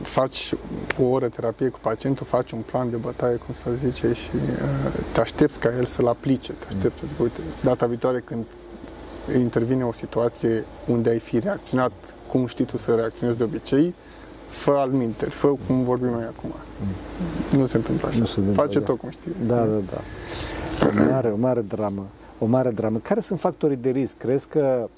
faci 0.02 0.54
o 1.00 1.04
oră 1.04 1.28
terapie 1.28 1.68
cu 1.68 1.78
pacientul, 1.82 2.26
faci 2.26 2.50
un 2.50 2.60
plan 2.60 2.90
de 2.90 2.96
bătaie, 2.96 3.36
cum 3.36 3.54
să 3.54 3.70
zice, 3.84 4.12
și 4.12 4.30
uh, 4.34 4.92
te 5.12 5.20
aștepți 5.20 5.58
ca 5.58 5.72
el 5.76 5.84
să-l 5.84 6.06
aplice. 6.06 6.52
Te 6.52 6.66
aștepți, 6.68 7.04
adică, 7.04 7.22
uite, 7.22 7.40
data 7.62 7.86
viitoare 7.86 8.22
când 8.24 8.44
intervine 9.34 9.84
o 9.84 9.92
situație 9.92 10.64
unde 10.86 11.10
ai 11.10 11.18
fi 11.18 11.38
reacționat 11.38 11.92
cum 12.30 12.46
știi 12.46 12.64
tu 12.64 12.76
să 12.76 12.94
reacționezi 12.94 13.38
de 13.38 13.44
obicei, 13.44 13.94
fă 14.48 14.70
al 14.70 14.90
minteri, 14.90 15.30
fă 15.30 15.54
cum 15.66 15.84
vorbim 15.84 16.08
noi 16.08 16.24
acum. 16.24 16.50
Nu 17.58 17.66
se 17.66 17.76
întâmplă 17.76 18.08
așa. 18.08 18.18
Nu 18.18 18.26
se 18.26 18.38
întâmplă, 18.38 18.62
Face 18.62 18.78
da. 18.78 18.84
tot 18.84 18.98
cum 18.98 19.10
știi. 19.10 19.32
Da, 19.46 19.56
da, 19.56 19.80
da. 19.90 20.00
O 20.86 21.10
mare, 21.10 21.28
o 21.28 21.36
mare 21.36 21.60
dramă. 21.60 22.10
O 22.38 22.46
mare 22.46 22.70
dramă. 22.70 22.98
Care 22.98 23.20
sunt 23.20 23.40
factorii 23.40 23.76
de 23.76 23.90
risc? 23.90 24.16
Crezi 24.16 24.48
că 24.48 24.88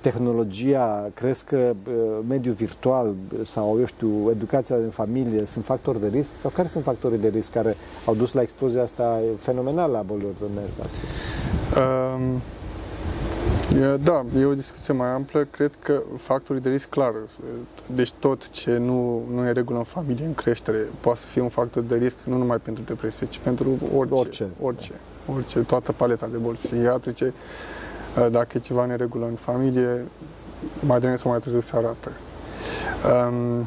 tehnologia, 0.00 1.10
crezi 1.14 1.44
că 1.44 1.56
uh, 1.56 1.94
mediul 2.28 2.54
virtual 2.54 3.06
uh, 3.06 3.46
sau, 3.46 3.76
eu 3.78 3.86
știu, 3.86 4.30
educația 4.30 4.76
în 4.76 4.90
familie 4.90 5.44
sunt 5.44 5.64
factori 5.64 6.00
de 6.00 6.08
risc? 6.08 6.34
Sau 6.34 6.50
care 6.50 6.68
sunt 6.68 6.84
factorii 6.84 7.18
de 7.18 7.28
risc 7.28 7.52
care 7.52 7.76
au 8.06 8.14
dus 8.14 8.32
la 8.32 8.42
explozia 8.42 8.82
asta 8.82 9.18
fenomenală 9.38 9.98
a 9.98 10.02
bolilor 10.02 10.32
de 10.40 10.46
nervi 10.54 10.80
astăzi? 10.80 11.12
Um, 11.76 12.40
e- 13.82 13.96
da, 13.96 14.24
e 14.38 14.44
o 14.44 14.54
discuție 14.54 14.94
mai 14.94 15.08
amplă. 15.08 15.46
Cred 15.50 15.70
că 15.82 16.02
factorii 16.16 16.62
de 16.62 16.68
risc, 16.68 16.88
clar, 16.88 17.12
deci 17.94 18.12
tot 18.12 18.48
ce 18.48 18.76
nu, 18.76 19.22
nu 19.30 19.44
e 19.44 19.48
în 19.48 19.54
regulă 19.54 19.78
în 19.78 19.84
familie, 19.84 20.26
în 20.26 20.34
creștere, 20.34 20.78
poate 21.00 21.18
să 21.18 21.26
fie 21.26 21.42
un 21.42 21.48
factor 21.48 21.82
de 21.82 21.94
risc 21.94 22.18
nu 22.24 22.36
numai 22.36 22.58
pentru 22.58 22.82
depresie, 22.82 23.26
ci 23.26 23.38
pentru 23.38 23.78
orice. 23.96 24.14
Orice. 24.14 24.48
Orice, 24.60 24.92
orice 25.34 25.58
toată 25.58 25.92
paleta 25.92 26.26
de 26.26 26.36
boli 26.36 26.58
psihiatrice. 26.62 27.24
Uh, 27.24 27.32
Dacă 28.14 28.48
e 28.54 28.58
ceva 28.58 28.84
în 28.84 28.96
regulă 28.96 29.24
în 29.24 29.34
familie, 29.34 30.06
mai 30.80 30.94
devreme 30.94 31.16
sau 31.16 31.30
mai 31.30 31.40
târziu 31.40 31.60
se 31.60 31.76
arată. 31.76 32.12
Um, 33.28 33.66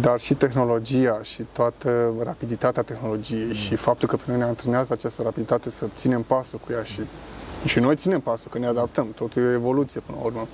dar 0.00 0.20
și 0.20 0.34
tehnologia 0.34 1.18
și 1.22 1.44
toată 1.52 2.12
rapiditatea 2.22 2.82
tehnologiei 2.82 3.54
și 3.54 3.76
faptul 3.76 4.08
că 4.08 4.16
pe 4.16 4.22
noi 4.26 4.36
ne 4.36 4.44
antrenează 4.44 4.92
această 4.92 5.22
rapiditate 5.22 5.70
să 5.70 5.84
ținem 5.96 6.22
pasul 6.22 6.60
cu 6.66 6.72
ea 6.72 6.82
și, 6.82 7.00
și 7.64 7.78
noi 7.78 7.96
ținem 7.96 8.20
pasul, 8.20 8.50
că 8.50 8.58
ne 8.58 8.66
adaptăm. 8.66 9.12
Totul 9.14 9.42
e 9.42 9.46
o 9.46 9.50
evoluție 9.50 10.00
până 10.00 10.18
la 10.20 10.24
urmă. 10.26 10.46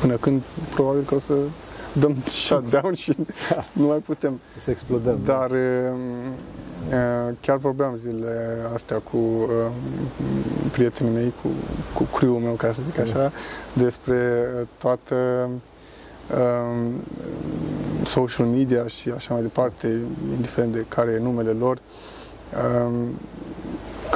Până 0.00 0.16
când 0.16 0.42
probabil 0.74 1.02
că 1.02 1.14
o 1.14 1.18
să 1.18 1.32
dăm 1.92 2.16
shutdown 2.24 2.94
și 2.94 3.16
nu 3.72 3.86
mai 3.86 3.98
putem. 3.98 4.40
Să 4.56 4.70
explodăm. 4.70 5.18
Dar 5.24 5.50
e, 5.50 5.92
e, 6.90 7.34
chiar 7.40 7.56
vorbeam 7.56 7.96
zilele 7.96 8.56
astea 8.74 8.98
cu 8.98 9.16
e, 9.16 9.70
prietenii 10.70 11.12
mei, 11.12 11.32
cu, 11.42 11.48
cu 11.94 12.02
crew-ul 12.02 12.40
meu, 12.40 12.52
ca 12.52 12.72
să 12.72 12.80
zic 12.90 12.98
așa, 12.98 13.32
despre 13.72 14.46
toată 14.78 15.14
um, 16.36 16.92
social 18.04 18.46
media 18.46 18.86
și 18.86 19.10
așa 19.16 19.32
mai 19.34 19.42
departe, 19.42 20.00
indiferent 20.30 20.72
de 20.72 20.84
care 20.88 21.10
e 21.10 21.18
numele 21.18 21.50
lor, 21.50 21.78
um, 22.86 23.08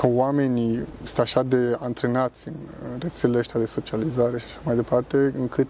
că 0.03 0.09
oamenii 0.09 0.87
sunt 1.03 1.19
așa 1.19 1.43
de 1.43 1.77
antrenați 1.81 2.49
în 2.49 2.55
rețelele 2.99 3.39
ăștia 3.39 3.61
de 3.61 3.67
socializare 3.67 4.39
și 4.39 4.45
așa 4.45 4.61
mai 4.63 4.75
departe, 4.75 5.35
încât 5.39 5.69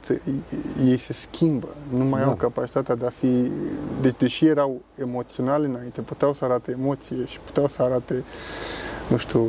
ei 0.84 0.98
se 0.98 1.12
schimbă, 1.12 1.68
nu 1.88 2.04
mai 2.04 2.20
Da. 2.20 2.26
au 2.26 2.34
capacitatea 2.34 2.94
de 2.94 3.06
a 3.06 3.10
fi... 3.10 3.50
Deci, 4.00 4.16
deși 4.18 4.46
erau 4.46 4.80
emoționali 4.94 5.66
înainte, 5.66 6.00
puteau 6.00 6.32
să 6.32 6.44
arate 6.44 6.70
emoție 6.70 7.24
și 7.24 7.38
puteau 7.44 7.66
să 7.66 7.82
arate, 7.82 8.24
nu 9.08 9.16
știu, 9.16 9.46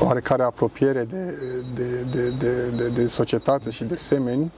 oarecare 0.00 0.42
apropiere 0.42 1.04
de, 1.04 1.38
de, 1.74 2.06
de, 2.10 2.30
de, 2.38 2.70
de, 2.76 2.88
de 2.88 3.06
societate 3.06 3.70
și 3.70 3.84
de 3.84 3.96
semeni, 3.96 4.52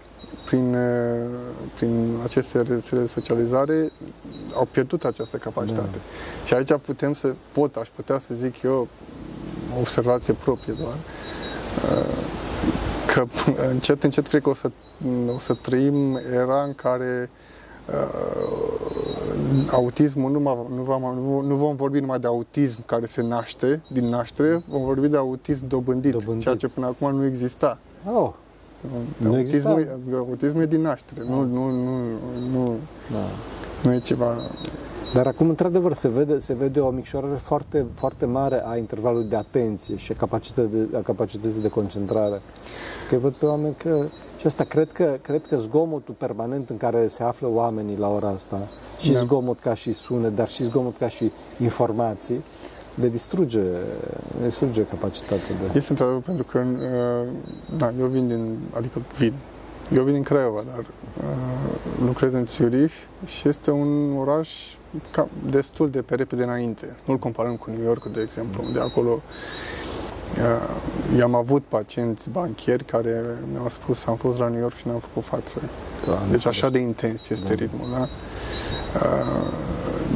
prin, 0.45 0.75
eh, 0.75 1.29
prin 1.75 2.19
aceste 2.23 2.63
rețele 2.63 3.01
de 3.01 3.07
socializare, 3.07 3.93
au 4.55 4.69
pierdut 4.71 5.05
această 5.05 5.37
capacitate. 5.37 5.91
Da. 5.93 6.45
Și 6.45 6.55
aici 6.55 6.73
putem 6.83 7.15
să, 7.15 7.35
pot, 7.53 7.77
aș 7.77 7.89
putea 7.89 8.19
să 8.19 8.35
zic 8.35 8.63
eu, 8.63 8.89
o 9.77 9.81
observație 9.81 10.35
proprie 10.35 10.75
doar, 10.81 10.95
eh, 11.91 12.41
că 13.07 13.27
încet, 13.73 14.03
încet 14.03 14.27
cred 14.27 14.43
că 14.43 14.49
o 14.49 14.55
să, 14.55 14.71
o 15.35 15.39
să 15.39 15.55
trăim 15.55 16.21
era 16.33 16.63
în 16.63 16.75
care 16.75 17.31
uh, 17.89 19.71
autismul 19.71 20.31
nu, 20.31 20.41
ma, 20.41 20.67
nu, 20.69 20.83
va, 20.83 20.99
nu, 20.99 21.41
nu 21.41 21.55
vom 21.55 21.77
vorbi 21.77 22.01
numai 22.01 22.19
de 22.19 22.27
autism 22.27 22.87
care 22.87 23.07
se 23.07 23.23
naște 23.23 23.83
din 23.89 24.09
naștere, 24.09 24.63
vom 24.69 24.85
vorbi 24.85 25.09
de 25.09 25.17
autism 25.17 25.67
dobândit, 25.69 26.13
Dobândit. 26.13 26.43
ceea 26.43 26.57
ce 26.57 26.69
până 26.69 26.87
acum 26.87 27.17
nu 27.17 27.25
exista. 27.25 27.79
Oh, 28.13 28.33
Nu 29.17 29.39
exista. 29.39 29.69
autismul, 29.69 30.13
e- 30.13 30.17
autismul 30.17 30.63
e 30.63 30.67
din 30.67 30.81
naștere, 30.81 31.21
nu, 31.29 31.45
nu, 31.45 31.71
nu, 31.71 31.99
nu, 32.53 32.75
Da. 33.11 33.19
nu 33.83 33.95
e 33.95 33.99
ceva... 33.99 34.35
Dar 35.15 35.27
acum, 35.27 35.49
într-adevăr, 35.49 35.93
se 35.95 36.09
vede, 36.09 36.39
se 36.39 36.55
vede 36.55 36.81
o 36.81 36.91
micșorare 36.91 37.37
foarte, 37.37 37.87
foarte 37.95 38.27
mare 38.27 38.63
a 38.67 38.77
intervalului 38.77 39.29
de 39.29 39.37
atenție 39.37 39.97
și 39.97 40.13
a 40.13 40.15
capacității 40.19 40.71
de, 40.91 40.97
a 40.97 41.01
capacității 41.01 41.61
de 41.61 41.69
concentrare. 41.69 42.41
Că 43.11 43.17
văd 43.17 43.35
pe 43.35 43.47
oameni 43.47 43.75
că... 43.83 44.05
Și 44.39 44.47
asta, 44.47 44.65
cred 44.65 44.93
că, 44.93 45.17
cred 45.23 45.47
că 45.47 45.57
zgomotul 45.57 46.15
permanent 46.19 46.69
în 46.71 46.77
care 46.77 47.07
se 47.07 47.23
află 47.23 47.49
oamenii 47.51 47.97
la 47.97 48.09
ora 48.09 48.29
asta, 48.29 48.59
și 49.01 49.13
Da. 49.13 49.19
zgomot 49.19 49.59
ca 49.59 49.75
și 49.75 49.93
sunet, 49.93 50.35
dar 50.35 50.49
și 50.49 50.65
zgomot 50.65 50.97
ca 50.99 51.09
și 51.09 51.33
informații, 51.63 52.45
le 52.95 53.09
distruge, 53.09 53.61
le 54.41 54.47
distruge 54.47 54.83
capacitatea 54.83 55.55
de... 55.73 55.79
Este 55.79 55.91
într-adevăr 55.91 56.21
pentru 56.23 56.45
că, 56.45 56.59
uh, 56.59 57.33
da, 57.77 57.93
eu 57.99 58.07
vin 58.07 58.29
din, 58.29 58.59
adică 58.73 59.03
vin, 59.19 59.33
eu 59.95 60.03
vin 60.03 60.13
din 60.13 60.23
Craiova, 60.23 60.63
dar 60.75 60.79
uh, 60.79 60.85
lucrez 62.05 62.33
în 62.33 62.47
Zurich 62.47 62.93
și 63.27 63.49
este 63.49 63.71
un 63.71 64.17
oraș 64.17 64.49
cam 65.11 65.29
destul 65.51 65.91
de 65.91 66.03
pe 66.03 66.15
repede 66.15 66.43
înainte. 66.43 66.97
Nu-l 67.05 67.19
comparăm 67.19 67.57
cu 67.57 67.71
New 67.71 67.85
York, 67.85 68.13
de 68.13 68.21
exemplu, 68.21 68.63
unde 68.67 68.81
acolo 68.81 69.21
uh, 70.39 71.17
i-am 71.19 71.35
avut 71.35 71.63
pacienți 71.69 72.31
banchieri 72.31 72.85
care 72.85 73.23
mi-au 73.53 73.69
spus 73.69 74.07
am 74.07 74.17
fost 74.17 74.39
la 74.39 74.49
New 74.49 74.61
York 74.61 74.77
și 74.77 74.87
n-am 74.87 74.99
făcut 74.99 75.25
față. 75.25 75.61
Doamne 76.07 76.31
Deci 76.31 76.47
așa 76.47 76.67
ferește. 76.67 76.79
de 76.79 76.79
intens 76.85 77.29
este 77.29 77.49
Da. 77.49 77.55
ritmul, 77.55 77.87
da? 77.93 78.09
Uh, 78.95 79.51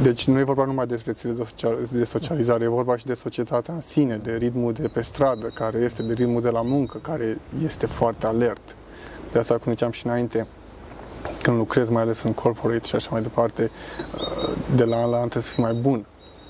Deci 0.01 0.27
nu 0.27 0.39
e 0.39 0.43
vorba 0.43 0.65
numai 0.65 0.85
de 0.85 1.01
rețele 1.05 1.33
de, 1.33 1.43
social, 1.43 1.77
de 1.91 2.03
socializare, 2.03 2.63
e 2.63 2.67
vorba 2.67 2.97
și 2.97 3.05
de 3.05 3.13
societatea 3.13 3.73
în 3.73 3.81
sine, 3.81 4.17
de 4.17 4.35
ritmul 4.35 4.73
de 4.73 4.87
pe 4.87 5.01
stradă, 5.01 5.47
care 5.47 5.77
este 5.77 6.03
de 6.03 6.13
ritmul 6.13 6.41
de 6.41 6.49
la 6.49 6.61
muncă, 6.61 6.97
care 6.97 7.37
este 7.63 7.85
foarte 7.85 8.25
alert. 8.25 8.75
De 9.31 9.39
asta, 9.39 9.57
cum 9.57 9.71
ziceam 9.71 9.91
și 9.91 10.05
înainte, 10.05 10.47
când 11.41 11.57
lucrezi, 11.57 11.91
mai 11.91 12.01
ales 12.01 12.23
în 12.23 12.33
corporate 12.33 12.85
și 12.85 12.95
așa 12.95 13.09
mai 13.11 13.21
departe, 13.21 13.71
uh, 14.15 14.55
de 14.75 14.83
la 14.83 14.95
an 14.95 15.09
la 15.09 15.15
an 15.15 15.27
trebuie 15.27 15.43
să 15.43 15.51
fii 15.51 15.63
mai 15.63 15.73
bun. 15.73 16.05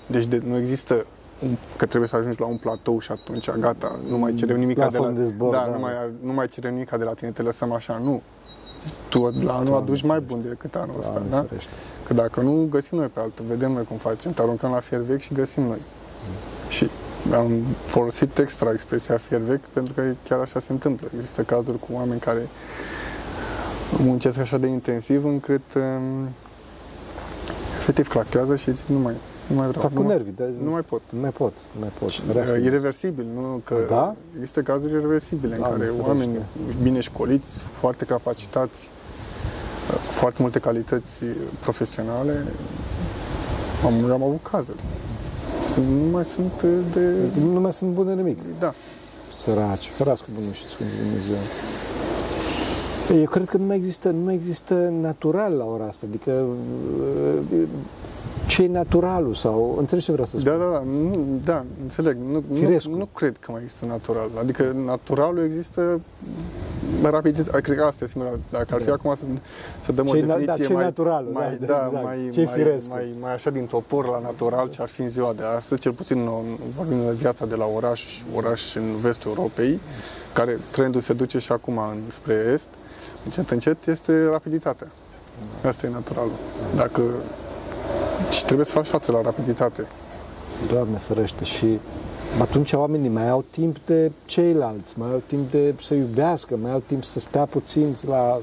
Deci 0.08 0.26
de, 0.26 0.42
nu 0.44 0.58
există 0.58 1.06
un, 1.42 1.58
că 1.76 1.86
trebuie 1.86 2.10
să 2.10 2.16
ajungi 2.16 2.40
la 2.40 2.46
un 2.46 2.58
platou 2.58 3.00
și 3.00 3.12
atunci 3.12 3.50
gata, 3.50 4.00
nu 4.08 4.18
mai 4.18 4.34
cerem 4.34 4.58
nimic 4.58 4.76
de 4.76 4.82
la, 4.82 4.88
Plafon 4.88 5.16
de 5.16 5.24
zbor, 5.24 5.52
da, 5.52 5.58
da. 5.66 5.72
Nu, 5.72 5.80
mai, 5.80 5.94
nu 6.22 6.34
mai 6.34 6.48
cerem 6.48 6.74
nimic 6.74 6.90
de 6.90 7.04
la 7.04 7.14
tine, 7.14 7.32
te 7.32 7.42
lăsăm 7.42 7.72
așa, 7.72 7.98
nu. 7.98 8.22
Tu 9.10 9.20
la 9.20 9.28
anul 9.28 9.44
Doamne 9.44 9.76
aduci 9.76 10.02
mai 10.02 10.20
bun 10.20 10.42
decât 10.42 10.76
anul 10.76 10.96
ăsta, 11.00 11.12
Doamne 11.12 11.30
da? 11.30 11.46
ferește. 11.48 11.72
Că 12.08 12.14
dacă 12.14 12.42
nu, 12.42 12.68
găsim 12.70 12.98
noi 12.98 13.08
pe 13.08 13.20
altul, 13.20 13.46
vedem 13.48 13.72
noi 13.72 13.84
cum 13.84 13.98
facem, 13.98 14.32
te 14.32 14.42
aruncăm 14.42 14.72
la 14.72 14.80
fier 14.80 15.02
vechi 15.02 15.22
și 15.22 15.34
găsim 15.34 15.64
noi. 15.64 15.82
Și 16.68 16.90
am 17.34 17.64
folosit 17.88 18.38
extra 18.38 18.72
expresia 18.72 19.18
fier 19.18 19.42
vechi 19.42 19.66
pentru 19.66 19.94
că 19.94 20.02
chiar 20.24 20.40
așa 20.40 20.60
se 20.60 20.72
întâmplă. 20.72 21.10
Există 21.16 21.42
cazuri 21.42 21.80
cu 21.80 21.88
oameni 21.92 22.20
care 22.20 22.48
muncesc 23.98 24.38
așa 24.38 24.58
de 24.58 24.68
intensiv 24.68 25.26
încât 25.26 25.74
um, 25.76 26.30
efectiv 27.78 28.08
clachează 28.08 28.56
și 28.56 28.74
zic 28.74 28.86
nu 28.86 29.00
mai, 29.00 29.14
nu 29.50 29.56
mai 29.56 29.68
vreau. 29.68 29.82
Fac 29.84 29.92
nu, 29.92 29.98
cu 30.00 30.06
mai, 30.06 30.16
nervii, 30.16 30.34
dar 30.38 30.48
nu 30.64 30.70
mai 30.72 30.82
pot. 30.82 31.02
nu 31.10 31.20
mai 31.20 31.30
pot, 31.30 31.54
nu 31.74 31.80
mai 31.80 31.90
pot. 32.00 32.10
Și, 32.10 32.22
Ferească. 32.22 32.56
uh, 32.58 32.64
Irreversibil, 32.64 33.26
nu? 33.36 33.62
Că 33.64 33.76
Da? 33.90 34.16
există 34.36 34.62
cazuri 34.62 34.92
irreversibile 34.92 35.54
în 35.56 35.60
Doamne 35.60 35.78
care 35.78 35.90
ferește. 35.90 36.10
oameni 36.10 36.38
bine 36.82 37.00
școliți, 37.00 37.62
foarte 37.72 38.06
capacitați, 38.06 38.90
uh, 39.90 39.96
cu 39.96 40.12
foarte 40.12 40.42
multe 40.42 40.60
calități 40.60 41.24
profesionale, 41.60 42.44
am, 43.86 43.94
eu 44.08 44.14
am 44.14 44.24
avut 44.24 44.40
cazuri. 44.52 44.80
Sunt, 45.64 45.86
nu 45.88 46.10
mai 46.12 46.26
sunt 46.26 46.62
uh, 46.64 46.70
de... 46.94 47.14
Nu 47.54 47.60
mai 47.60 47.74
sunt 47.74 47.92
bune 47.92 48.14
nimic. 48.14 48.38
Da. 48.60 48.74
Săraci, 49.36 49.88
ferească 49.88 50.26
bunul 50.36 50.52
și 50.52 50.66
Sfântul 50.66 50.96
Dumnezeu. 51.04 51.38
Eu 53.20 53.26
cred 53.26 53.50
că 53.50 53.58
nu 53.58 53.66
mai 53.66 53.76
există, 53.76 54.10
nu 54.10 54.24
mai 54.24 54.34
există 54.34 54.74
natural 55.02 55.54
la 55.54 55.64
ora 55.66 55.86
asta, 55.86 56.06
adică 56.10 56.32
uh, 56.32 57.58
ce 58.48 58.64
e 58.64 58.68
naturalul 58.68 59.34
sau, 59.36 59.76
înțelegi 59.80 60.06
ce 60.06 60.12
vreau 60.12 60.28
să 60.28 60.40
spun? 60.40 60.52
Da, 60.52 60.58
da, 60.66 60.72
da, 60.72 60.84
nu, 60.86 61.26
da, 61.46 61.64
înțeleg. 61.82 62.18
Nu, 62.32 62.44
Firescul. 62.54 62.92
nu, 62.92 62.98
nu 62.98 63.06
cred 63.06 63.38
că 63.40 63.52
mai 63.52 63.62
există 63.64 63.86
natural. 63.86 64.30
Adică 64.40 64.76
naturalul 64.86 65.44
există 65.44 66.00
rapid, 67.04 67.48
cred 67.62 67.78
că 67.78 67.84
asta 67.84 68.04
e 68.04 68.08
singura. 68.08 68.34
Dacă 68.50 68.68
ar 68.74 68.80
fi 68.80 68.86
Da. 68.86 68.94
acum 68.94 69.16
să, 69.16 69.24
să 69.86 69.92
dăm 69.92 70.06
Ce-i 70.06 70.22
o 70.22 70.24
na- 70.24 70.28
da, 70.28 70.34
definiție 70.34 70.66
ce-i 70.66 70.74
mai, 70.76 70.84
naturalul, 70.84 71.32
mai, 71.32 71.58
da, 71.60 71.66
da, 71.66 71.84
exact. 71.86 72.04
mai, 72.04 72.30
Ce-i 72.34 72.44
mai, 72.46 72.54
firescul. 72.58 72.94
mai, 72.94 73.14
mai, 73.20 73.34
așa 73.34 73.50
din 73.50 73.66
topor 73.66 74.06
la 74.10 74.20
natural 74.20 74.70
ce 74.70 74.82
ar 74.82 74.88
fi 74.88 75.02
în 75.02 75.10
ziua 75.10 75.34
de 75.38 75.44
astăzi, 75.58 75.82
cel 75.82 75.92
puțin 75.92 76.18
în, 76.20 76.58
vorbim 76.76 76.98
de 77.06 77.12
viața 77.12 77.46
de 77.46 77.56
la 77.56 77.66
oraș, 77.76 78.04
oraș 78.36 78.76
în 78.76 78.96
vestul 79.02 79.32
Europei, 79.36 79.80
care 80.34 80.58
trendul 80.72 81.02
se 81.02 81.14
duce 81.14 81.40
și 81.40 81.52
acum 81.52 81.78
în, 81.78 81.98
spre 82.10 82.50
est, 82.54 82.70
încet, 83.26 83.50
încet, 83.50 83.88
este 83.88 84.26
rapiditatea. 84.32 84.88
Asta 85.66 85.86
e 85.88 85.90
naturalul. 85.90 86.32
Dacă 86.76 87.02
și 88.32 88.46
trebuie 88.46 88.66
să 88.66 88.72
faci 88.72 88.88
față 88.88 89.12
la 89.12 89.22
rapiditate. 89.22 89.88
Doamne 90.72 90.98
ferește 90.98 91.44
și 91.44 91.80
atunci 92.42 92.74
oamenii 92.74 93.10
mai 93.10 93.30
au 93.30 93.46
timp 93.50 93.78
de 93.86 94.12
ceilalți, 94.26 95.00
mai 95.00 95.10
au 95.12 95.22
timp 95.28 95.52
de 95.52 95.74
să 95.82 95.94
iubească, 95.94 96.58
mai 96.62 96.72
au 96.72 96.82
timp 96.88 97.04
să 97.04 97.20
stea 97.20 97.46
puțin 97.46 97.96
la 98.08 98.40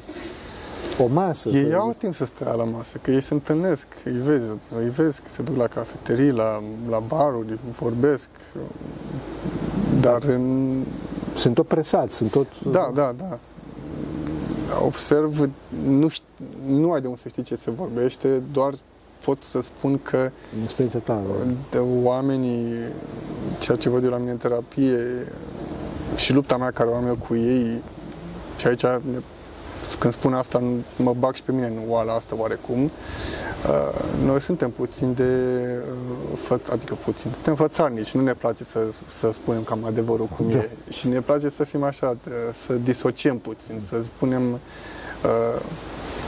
o 0.98 1.06
masă. 1.06 1.48
Ei 1.48 1.68
să... 1.70 1.76
au 1.76 1.94
timp 1.98 2.14
să 2.14 2.24
stea 2.24 2.52
la 2.52 2.64
masă, 2.64 2.98
că 3.02 3.10
ei 3.10 3.20
se 3.20 3.34
întâlnesc, 3.34 3.86
îi 4.04 4.12
vezi, 4.12 4.44
îi 4.78 4.88
vezi 4.88 5.20
că 5.20 5.28
se 5.28 5.42
duc 5.42 5.56
la 5.56 5.66
cafeterii, 5.66 6.30
la, 6.30 6.62
la 6.88 6.98
baruri, 6.98 7.58
vorbesc, 7.78 8.28
dar 10.00 10.22
în, 10.22 10.72
Sunt 11.34 11.54
tot 11.54 11.66
presați, 11.66 12.16
sunt 12.16 12.30
tot... 12.30 12.46
da, 12.70 12.90
da, 12.94 13.14
da. 13.16 13.38
Observ, 14.84 15.50
nu, 15.86 16.08
ști, 16.08 16.24
nu 16.66 16.92
ai 16.92 17.00
de 17.00 17.06
unde 17.06 17.20
să 17.22 17.28
știi 17.28 17.42
ce 17.42 17.56
se 17.56 17.70
vorbește, 17.70 18.42
doar 18.52 18.74
pot 19.24 19.42
să 19.42 19.60
spun 19.60 19.98
că 20.02 20.30
În 20.56 20.62
experiența 20.62 20.98
ta. 20.98 21.12
da. 21.28 21.50
de 21.70 21.78
oamenii, 22.02 22.72
ceea 23.58 23.76
ce 23.76 23.88
văd 23.88 24.04
eu 24.04 24.10
la 24.10 24.16
mine 24.16 24.30
în 24.30 24.36
terapie 24.36 24.98
și 26.16 26.32
lupta 26.32 26.56
mea 26.56 26.70
care 26.70 26.88
o 26.88 26.94
am 26.94 27.06
eu 27.06 27.16
cu 27.28 27.34
ei, 27.34 27.82
și 28.56 28.66
aici 28.66 28.82
ne- 28.82 29.20
când 29.98 30.12
spun 30.12 30.34
asta 30.34 30.62
mă 30.96 31.14
bag 31.18 31.34
și 31.34 31.42
pe 31.42 31.52
mine 31.52 31.66
în 31.66 31.78
oala 31.88 32.12
asta 32.12 32.34
oarecum, 32.38 32.82
uh, 32.84 32.90
noi 34.24 34.40
suntem 34.40 34.70
puțin 34.70 35.14
de, 35.14 35.24
uh, 36.32 36.38
fă- 36.46 36.72
adică 36.72 36.94
puțin, 37.04 37.30
suntem 37.32 37.54
fățarnici, 37.54 38.10
nu 38.14 38.20
ne 38.22 38.32
place 38.34 38.64
să, 38.64 38.78
să 39.06 39.30
spunem 39.32 39.62
cam 39.62 39.84
adevărul 39.84 40.26
cum 40.26 40.50
Da. 40.50 40.58
e 40.58 40.70
și 40.90 41.08
ne 41.08 41.20
place 41.20 41.48
să 41.48 41.64
fim 41.64 41.82
așa, 41.82 42.16
de- 42.24 42.30
să 42.66 42.72
disociem 42.72 43.38
puțin, 43.38 43.80
să 43.88 44.02
spunem 44.02 44.42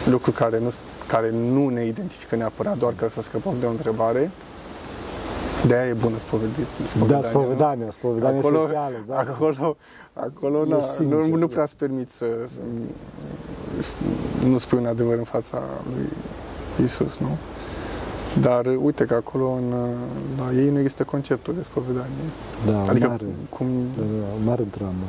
uh, 0.07 0.12
lucruri 0.12 0.37
care 0.37 0.59
nu, 0.59 0.73
care 1.07 1.31
nu 1.31 1.69
ne 1.69 1.85
identifică 1.85 2.37
neapărat, 2.37 2.79
doar 2.79 2.92
ca 2.97 3.09
să 3.09 3.23
scăpăm 3.23 3.55
de 3.61 3.66
o 3.66 3.71
întrebare. 3.71 4.31
De 5.66 5.75
aia 5.75 5.87
e 5.88 5.92
bună 5.92 6.19
spovedit, 6.19 6.66
Da, 6.79 6.85
spovedania. 6.85 7.16
nu? 7.33 7.40
spovedania, 7.40 7.90
spovedania 7.90 8.38
Acolo, 8.38 8.57
esențială. 8.57 8.97
Da, 9.09 9.19
acolo, 9.19 9.77
acolo 10.12 10.64
na, 10.64 10.77
Ești 10.77 10.90
sincer, 10.90 11.19
nu, 11.19 11.27
nu 11.37 11.38
da. 11.38 11.47
prea 11.47 11.62
îți 11.62 11.77
permiți 11.77 12.16
să, 12.16 12.27
să 13.81 14.47
nu 14.47 14.59
spui 14.59 14.79
un 14.79 14.87
adevăr 14.87 15.19
în 15.19 15.25
fața 15.25 15.62
lui 15.95 16.09
Isus, 16.85 17.16
nu? 17.19 17.37
Dar 18.40 18.66
uite 18.81 19.05
că 19.05 19.14
acolo 19.14 19.51
în, 19.51 19.75
la 20.38 20.53
ei 20.53 20.71
nu 20.71 20.79
există 20.79 21.05
conceptul 21.05 21.55
de 21.55 21.62
spovedanie. 21.62 22.25
da, 22.66 22.81
Adică 22.81 23.09
mare, 23.09 23.25
cum... 23.49 23.66
da, 23.97 24.03
da, 24.03 24.45
mare 24.51 24.64
dramă, 24.71 25.07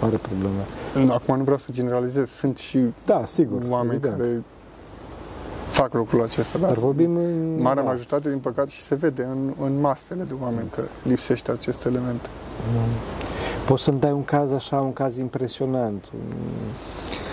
mare 0.00 0.16
problemă. 0.16 1.12
Acum 1.12 1.36
nu 1.36 1.42
vreau 1.42 1.58
să 1.58 1.66
generalizez, 1.70 2.30
sunt 2.30 2.56
și 2.58 2.78
Da, 3.04 3.22
sigur. 3.24 3.62
oameni 3.68 3.94
evident. 3.94 4.16
care 4.20 4.42
fac 5.68 5.92
lucrul 5.94 6.22
acesta, 6.22 6.58
dar 6.58 6.68
Dar 6.68 6.78
vorbim 6.78 7.16
în... 7.16 7.60
marea 7.60 7.82
da, 7.82 7.88
majoritate, 7.88 8.28
din 8.28 8.38
păcate, 8.38 8.70
și 8.70 8.80
se 8.82 8.94
vede 8.94 9.22
în, 9.22 9.52
în 9.60 9.80
masele 9.80 10.22
de 10.22 10.34
oameni 10.40 10.68
că 10.74 10.82
lipsește 11.02 11.50
acest 11.50 11.84
element. 11.86 12.20
da. 12.74 12.80
Poți 13.66 13.82
să-mi 13.82 14.00
dai 14.00 14.12
un 14.12 14.24
caz 14.24 14.52
așa, 14.52 14.76
un 14.80 14.92
caz 14.92 15.16
impresionant. 15.16 16.04
un- 16.14 16.36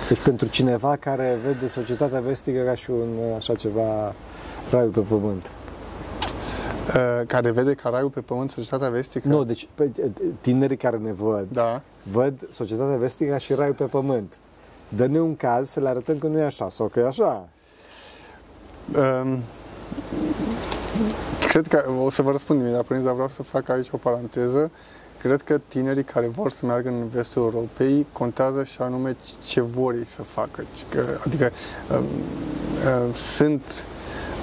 Deci 0.07 0.19
pentru 0.19 0.47
cineva 0.47 0.95
care 0.95 1.37
vede 1.45 1.67
societatea 1.67 2.19
vestică 2.19 2.61
ca 2.65 2.73
și 2.75 2.89
un 2.91 3.07
așa 3.37 3.53
ceva 3.55 4.13
raiul 4.71 4.89
pe 4.89 4.99
pământ. 4.99 5.45
Uh, 6.95 7.21
care 7.27 7.51
vede 7.51 7.73
ca 7.73 7.89
raiul 7.89 8.09
pe 8.09 8.19
pământ 8.21 8.49
societatea 8.49 8.89
vestică. 8.89 9.27
Nu, 9.27 9.43
deci 9.43 9.67
pe- 9.75 9.91
tinerii 10.41 10.77
care 10.77 10.97
ne 10.97 11.11
văd, 11.11 11.47
Da. 11.51 11.81
Văd 12.11 12.47
societatea 12.49 12.97
vestică 12.97 13.31
ca 13.31 13.37
și 13.37 13.53
raiul 13.53 13.73
pe 13.73 13.83
pământ. 13.83 14.33
Dă-ne 14.89 15.19
un 15.19 15.35
caz 15.35 15.69
să 15.69 15.79
le 15.79 15.87
arătăm 15.87 16.17
că 16.17 16.27
nu 16.27 16.39
e 16.39 16.43
așa 16.43 16.69
sau 16.69 16.87
că 16.87 16.99
e 16.99 17.05
așa. 17.05 17.47
Um, 18.95 19.39
cred 21.47 21.67
că 21.67 21.85
o 22.03 22.09
să 22.09 22.21
vă 22.21 22.31
răspund 22.31 22.59
imediat, 22.59 22.85
părinți, 22.85 23.05
dar 23.05 23.13
vreau 23.13 23.29
să 23.29 23.43
fac 23.43 23.69
aici 23.69 23.87
o 23.91 23.97
paranteză. 23.97 24.71
Cred 25.21 25.41
că 25.41 25.57
tinerii 25.67 26.03
care 26.03 26.27
vor 26.27 26.51
să 26.51 26.65
meargă 26.65 26.89
în 26.89 27.07
vestul 27.07 27.41
Europei 27.41 28.07
contează 28.11 28.63
și 28.63 28.81
anume 28.81 29.15
ce 29.45 29.61
vor 29.61 29.93
ei 29.93 30.05
să 30.05 30.21
facă. 30.21 30.63
Că, 30.89 31.03
adică 31.25 31.51
um, 31.91 32.03
uh, 32.03 33.13
sunt 33.13 33.85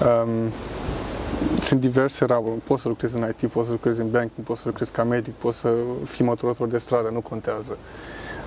um, 0.01 0.51
sunt 1.61 1.81
diverse 1.81 2.24
ramuri. 2.24 2.61
Poți 2.61 2.83
să 2.83 2.88
lucrezi 2.88 3.16
în 3.16 3.28
IT, 3.38 3.50
poți 3.50 3.66
să 3.66 3.72
lucrezi 3.72 4.00
în 4.00 4.11
banking, 4.11 4.46
poți 4.46 4.61
să 4.61 4.68
lucrezi 4.68 4.90
ca 4.90 5.05
medic, 5.05 5.35
poți 5.35 5.59
să 5.59 5.72
fii 6.05 6.24
măturător 6.24 6.68
de 6.68 6.78
stradă, 6.78 7.09
nu 7.12 7.20
contează. 7.20 7.76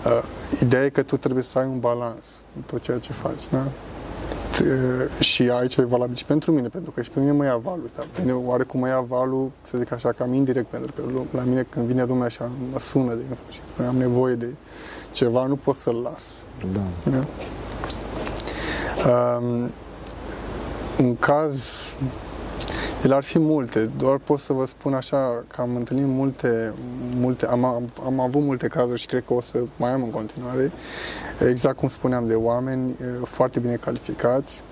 Uh, 0.06 0.24
ideea 0.62 0.84
e 0.84 0.90
că 0.90 1.04
tu 1.04 1.18
trebuie 1.18 1.44
să 1.44 1.60
ai 1.60 1.66
un 1.66 1.80
balans 1.80 2.26
în 2.56 2.62
tot 2.62 2.82
ceea 2.82 2.98
ce 3.00 3.12
faci, 3.14 3.50
da? 3.52 3.64
T- 4.56 5.20
și 5.20 5.42
aici 5.50 5.76
e 5.76 5.84
valabil 5.84 6.16
și 6.16 6.26
pentru 6.26 6.52
mine, 6.52 6.68
pentru 6.68 6.92
că 6.92 7.02
și 7.02 7.10
pe 7.10 7.20
mine 7.20 7.32
mă 7.32 7.46
ia 7.46 7.58
valul, 7.58 7.90
dar 7.96 8.06
pe 8.12 8.20
mine 8.22 8.34
oarecum 8.34 8.80
mă 8.80 8.88
ia 8.88 9.00
valul, 9.00 9.52
să 9.62 9.78
zic 9.78 9.92
așa, 9.92 10.12
cam 10.12 10.34
indirect, 10.34 10.68
pentru 10.68 10.92
că 10.96 11.02
lu- 11.12 11.26
la 11.32 11.42
mine 11.42 11.66
când 11.70 11.86
vine 11.86 12.04
lumea 12.04 12.26
așa, 12.26 12.52
mă 12.72 12.80
sună 12.80 13.14
de 13.14 13.22
și 13.50 13.60
spune 13.66 13.88
am 13.88 13.96
nevoie 13.96 14.34
de 14.36 14.48
ceva, 15.12 15.46
nu 15.46 15.56
pot 15.56 15.76
să-l 15.76 15.96
las. 16.04 16.34
Da. 16.74 17.12
Da? 17.12 17.24
Um, 19.10 19.70
în 20.98 21.16
caz, 21.16 21.90
ele 23.06 23.16
ar 23.16 23.24
fi 23.24 23.40
multe, 23.40 23.90
doar 23.98 24.18
pot 24.18 24.40
să 24.40 24.54
vă 24.54 24.66
spun 24.66 24.94
așa 24.94 25.44
că 25.48 25.62
am 25.62 25.76
întâlnit 25.76 26.06
multe, 26.08 26.74
multe 27.16 27.46
am, 27.46 27.66
am, 27.66 27.90
am 28.06 28.20
avut 28.20 28.42
multe 28.42 28.68
cazuri 28.68 29.00
și 29.00 29.06
cred 29.06 29.24
că 29.26 29.34
o 29.34 29.42
să 29.42 29.64
mai 29.78 29.92
am 29.92 30.04
în 30.04 30.10
continuare, 30.10 30.72
exact 31.50 31.78
cum 31.78 31.90
spuneam, 31.90 32.28
de 32.28 32.34
oameni 32.34 32.96
eh, 33.02 33.08
foarte 33.24 33.60
bine 33.60 33.76
calificați, 33.76 34.64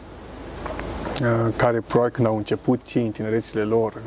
eh, 1.22 1.54
care 1.56 1.82
probabil 1.88 2.14
când 2.14 2.28
au 2.28 2.38
început 2.38 2.82
ei 2.94 3.06
în 3.06 3.12
tinerețile 3.12 3.62
lor, 3.62 4.02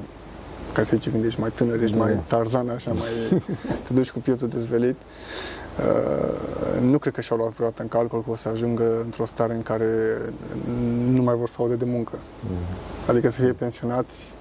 ca 0.72 0.82
să 0.82 0.96
zice 0.96 1.10
când 1.10 1.24
ești 1.24 1.40
mai 1.40 1.50
tânăr, 1.54 1.82
ești 1.82 1.96
Da. 1.96 2.02
mai 2.02 2.20
tarzan, 2.26 2.68
așa, 2.68 2.90
mai 2.90 3.42
te 3.86 3.92
duci 3.92 4.10
cu 4.10 4.18
pieptul 4.18 4.48
dezvelit, 4.48 4.96
Uh, 4.96 5.65
nu 6.80 6.98
cred 6.98 7.12
că 7.14 7.20
și-au 7.20 7.38
luat 7.38 7.50
vreodată 7.52 7.82
în 7.82 7.88
calcul 7.88 8.22
că 8.24 8.30
o 8.30 8.36
să 8.36 8.48
ajungă 8.48 9.00
într-o 9.04 9.24
stare 9.24 9.54
în 9.54 9.62
care 9.62 9.86
nu 11.06 11.22
mai 11.22 11.34
vor 11.34 11.48
să 11.48 11.56
audă 11.58 11.74
de 11.74 11.84
muncă. 11.84 12.12
Adică 13.08 13.30
să 13.30 13.40
fie 13.40 13.52
pensionați 13.52 14.34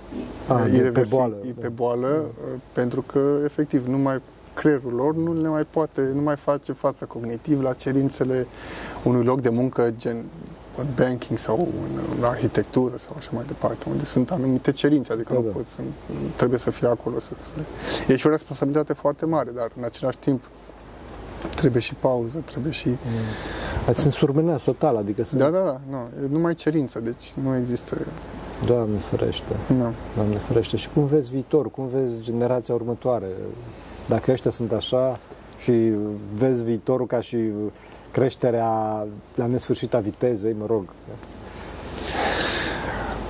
A, 0.48 0.54
uh, 0.54 0.60
Ah, 0.60 0.64
de 0.66 0.70
pe 0.72 0.76
irreversibil- 0.78 1.18
boală. 1.18 1.36
pe 1.60 1.68
boală, 1.68 2.08
uh, 2.08 2.60
pentru 2.74 3.02
că 3.02 3.20
efectiv 3.44 3.86
nu 3.88 3.98
mai 3.98 4.22
creierul 4.54 4.94
lor 4.94 5.16
nu 5.16 5.42
le 5.42 5.48
mai 5.48 5.64
poate, 5.70 6.02
nu 6.14 6.22
mai 6.22 6.36
face 6.36 6.72
față 6.74 7.06
cognitiv 7.06 7.62
la 7.62 7.74
cerințele 7.74 8.48
unui 9.04 9.24
loc 9.24 9.42
de 9.42 9.50
muncă 9.50 9.94
gen 9.98 10.26
în 10.78 10.86
banking 10.96 11.38
sau 11.38 11.68
în, 11.84 12.00
în 12.18 12.24
arhitectură 12.24 12.96
sau 12.98 13.14
așa 13.18 13.30
mai 13.34 13.44
departe, 13.48 13.86
unde 13.90 14.06
sunt 14.06 14.32
anumite 14.32 14.72
cerințe, 14.72 15.14
adică 15.14 15.34
Da, 15.34 15.40
nu 15.40 15.46
da. 15.46 15.52
poți, 15.52 15.72
să, 15.72 15.82
trebuie 16.36 16.60
să 16.60 16.72
fii 16.72 16.88
acolo. 16.88 17.20
Să, 17.20 17.32
să... 17.42 18.12
E 18.12 18.16
și 18.16 18.28
o 18.28 18.30
responsabilitate 18.30 18.94
foarte 18.94 19.26
mare, 19.26 19.52
dar 19.56 19.68
în 19.78 19.84
același 19.84 20.18
timp 20.18 20.44
trebuie 21.56 21.82
și 21.82 21.94
pauză, 21.94 22.38
trebuie 22.46 22.72
și... 22.72 22.88
Mm. 22.88 22.96
Ați 23.88 24.02
sunt 24.02 24.14
surmenați 24.14 24.64
total, 24.64 24.98
adică 24.98 25.24
sunt... 25.24 25.42
Da, 25.42 25.50
da, 25.50 25.60
da, 25.60 25.80
nu, 25.90 25.98
e 26.24 26.28
numai 26.30 26.54
cerință, 26.54 27.00
deci 27.00 27.34
nu 27.44 27.58
există... 27.58 27.98
Doamne 28.66 28.98
ferește, 28.98 29.56
Nu. 29.68 29.92
Doamne 30.16 30.36
ferește. 30.36 30.78
Și 30.78 30.90
cum 30.94 31.06
vezi 31.06 31.32
viitor, 31.32 31.72
cum 31.72 31.88
vezi 31.88 32.22
generația 32.22 32.74
următoare? 32.74 33.28
Dacă 34.08 34.32
ăștia 34.32 34.52
sunt 34.52 34.72
așa 34.72 35.20
și 35.60 35.92
vezi 36.34 36.64
viitorul 36.64 37.08
ca 37.08 37.22
și 37.22 37.38
creșterea 38.12 39.08
la 39.36 39.46
nesfârșită 39.46 39.96
a 39.96 40.00
vitezei, 40.00 40.56
mă 40.60 40.66
rog. 40.66 40.84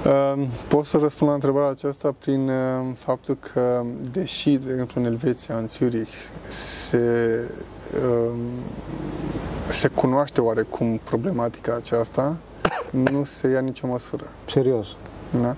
Uh, 0.05 0.47
Pot 0.67 0.85
să 0.85 0.97
răspund 0.97 1.29
la 1.29 1.35
întrebarea 1.35 1.69
aceasta 1.69 2.15
prin 2.19 2.49
uh, 2.49 2.93
faptul 2.97 3.37
că, 3.53 3.83
deși, 4.11 4.49
de 4.49 4.71
exemplu, 4.71 5.01
în 5.01 5.07
Elveția, 5.07 5.57
în 5.57 5.67
Zurich, 5.67 6.11
se, 6.49 6.99
uh, 7.43 7.74
se 9.69 9.87
cunoaște 9.87 10.41
oarecum 10.41 10.97
problematica 11.03 11.75
aceasta, 11.75 12.37
nu 12.91 13.23
se 13.23 13.47
ia 13.47 13.59
nicio 13.59 13.87
măsură. 13.87 14.23
Serios. 14.45 14.87
Da? 15.41 15.55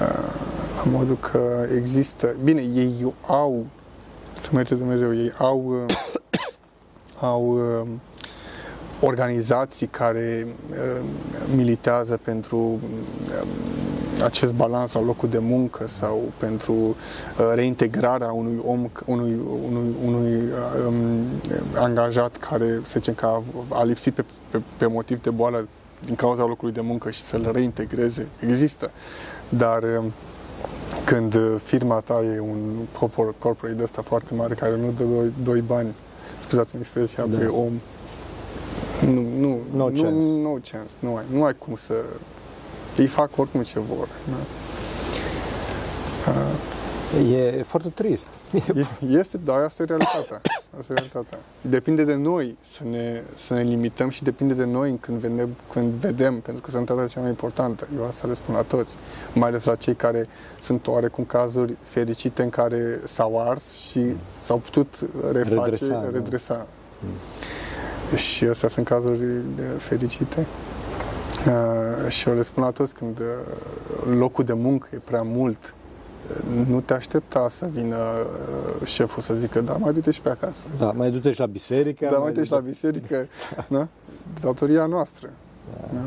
Uh, 0.00 0.58
La 0.78 0.90
modul 0.90 1.16
că 1.16 1.66
există... 1.76 2.34
Bine, 2.42 2.60
ei 2.60 3.14
au, 3.26 3.66
să 4.32 4.48
mă 4.50 4.58
ierte 4.58 4.74
Dumnezeu, 4.74 5.14
ei 5.14 5.32
au, 5.38 5.64
uh, 5.66 5.94
au 7.20 7.42
uh, 7.80 7.88
organizații 9.00 9.86
care 9.86 10.46
uh, 10.70 10.76
militează 11.56 12.16
pentru 12.22 12.56
um, 12.56 12.78
acest 14.24 14.52
balans 14.54 14.94
al 14.94 15.04
locului 15.04 15.34
de 15.34 15.38
muncă 15.38 15.88
sau 15.88 16.32
pentru 16.36 16.72
uh, 16.72 17.52
reintegrarea 17.54 18.32
unui 18.32 18.60
om, 18.64 18.90
unui, 19.04 19.36
unui, 19.68 19.94
unui 20.04 20.34
uh, 20.34 20.86
um, 20.86 21.24
angajat 21.74 22.36
care, 22.36 22.80
să 22.82 22.92
zicem, 22.92 23.14
că 23.14 23.26
a, 23.26 23.42
a 23.68 23.84
lipsit 23.84 24.14
pe, 24.14 24.24
pe, 24.50 24.60
pe 24.76 24.86
motiv 24.86 25.22
de 25.22 25.30
boală 25.30 25.68
din 26.04 26.14
cauza 26.14 26.44
locului 26.44 26.74
de 26.74 26.80
muncă 26.80 27.10
și 27.10 27.22
să-l 27.22 27.50
reintegreze. 27.52 28.28
Există. 28.40 28.90
Dar 29.48 29.82
um, 29.82 30.12
când 31.04 31.34
uh, 31.34 31.54
firma 31.62 32.00
ta 32.00 32.20
e 32.36 32.40
un 32.40 32.76
corporate, 32.98 33.36
corporate 33.38 33.76
de 33.76 33.82
ăsta 33.82 34.02
foarte 34.02 34.34
mare 34.34 34.54
care 34.54 34.76
nu 34.76 34.90
dă 34.90 35.04
doi, 35.04 35.32
doi 35.42 35.60
bani, 35.60 35.94
scuzați-mi 36.40 36.80
expresia, 36.80 37.26
Da. 37.26 37.38
pe 37.38 37.46
om, 37.46 37.72
nu, 39.06 39.20
nu, 39.38 39.58
No 39.74 39.88
nu, 39.88 40.02
chance. 40.02 40.26
no 40.42 40.50
chance, 40.50 40.92
nu 40.98 41.16
ai, 41.16 41.24
nu 41.30 41.44
ai 41.44 41.54
cum 41.58 41.76
să... 41.76 41.94
Ei 42.98 43.06
fac 43.06 43.30
oricum 43.38 43.62
ce 43.62 43.78
vor. 43.80 44.08
Da? 44.28 44.36
E 47.18 47.62
foarte 47.66 47.88
trist. 47.88 48.28
E- 48.74 49.06
Este, 49.08 49.36
dar 49.44 49.58
asta 49.60 49.82
e 49.82 49.86
realitatea. 49.86 50.40
Asta 50.78 50.92
e 50.92 50.94
realitatea. 50.94 51.38
Depinde 51.60 52.04
de 52.04 52.14
noi 52.14 52.56
să 52.72 52.82
ne, 52.90 53.22
să 53.36 53.54
ne 53.54 53.62
limităm 53.62 54.08
și 54.08 54.22
depinde 54.22 54.54
de 54.54 54.64
noi 54.64 54.98
când 55.00 55.18
vedem, 55.18 55.48
când 55.72 55.92
vedem, 55.92 56.40
pentru 56.40 56.62
că 56.62 56.70
sănătatea 56.70 57.04
e 57.04 57.06
cea 57.06 57.20
mai 57.20 57.28
importantă. 57.28 57.88
Eu 57.96 58.06
asta 58.06 58.26
le 58.26 58.34
spun 58.34 58.54
la 58.54 58.62
toți, 58.62 58.96
mai 59.34 59.48
ales 59.48 59.64
la 59.64 59.74
cei 59.74 59.94
care 59.94 60.26
sunt 60.60 60.86
oarecum 60.86 61.24
cazuri 61.24 61.74
fericite 61.84 62.42
în 62.42 62.50
care 62.50 63.00
s-au 63.06 63.48
ars 63.48 63.72
și 63.72 64.00
s-au 64.44 64.56
putut 64.56 64.94
reface, 65.32 65.38
Redresa, 65.38 65.64
redresa. 65.64 65.86
da. 66.02 66.08
redresa. 66.12 66.66
Și 68.14 68.44
astea 68.44 68.68
sunt 68.68 68.86
cazuri 68.86 69.18
de 69.56 69.62
fericite. 69.78 70.46
Uh, 71.48 72.10
și 72.16 72.28
eu 72.28 72.34
le 72.34 72.42
spun 72.42 72.62
la 72.62 72.70
toți 72.70 72.94
când 72.94 73.18
uh, 73.18 74.16
locul 74.18 74.44
de 74.44 74.52
muncă 74.52 74.88
e 74.92 74.98
prea 75.04 75.22
mult, 75.22 75.74
uh, 76.30 76.66
nu 76.66 76.80
te 76.80 76.94
aștepta 76.94 77.48
să 77.48 77.68
vină 77.72 77.96
uh, 77.96 78.86
șeful 78.86 79.22
să 79.22 79.34
zică, 79.34 79.60
da, 79.60 79.72
mai 79.72 79.92
du-te 79.92 80.10
și 80.10 80.20
pe 80.20 80.28
acasă. 80.28 80.66
Da, 80.78 80.90
mai 80.90 81.10
du-te 81.10 81.32
și 81.32 81.40
la 81.40 81.46
biserică. 81.46 82.08
Da, 82.10 82.18
mai 82.18 82.32
du-te 82.32 82.44
și 82.44 82.50
la 82.50 82.58
biserică. 82.58 83.26
Da? 83.68 83.88
Datoria 84.40 84.86
noastră. 84.86 85.30
Da? 85.94 86.00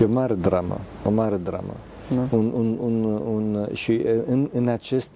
E 0.00 0.04
o 0.04 0.12
mare 0.12 0.34
dramă, 0.34 0.80
o 1.04 1.10
mare 1.10 1.36
dramă. 1.36 1.74
Da? 2.14 2.36
Un, 2.36 2.52
un, 2.54 2.78
un, 2.80 3.04
un, 3.04 3.68
și 3.72 3.92
e, 3.92 4.22
în, 4.26 4.48
în 4.52 4.68
acest 4.68 5.10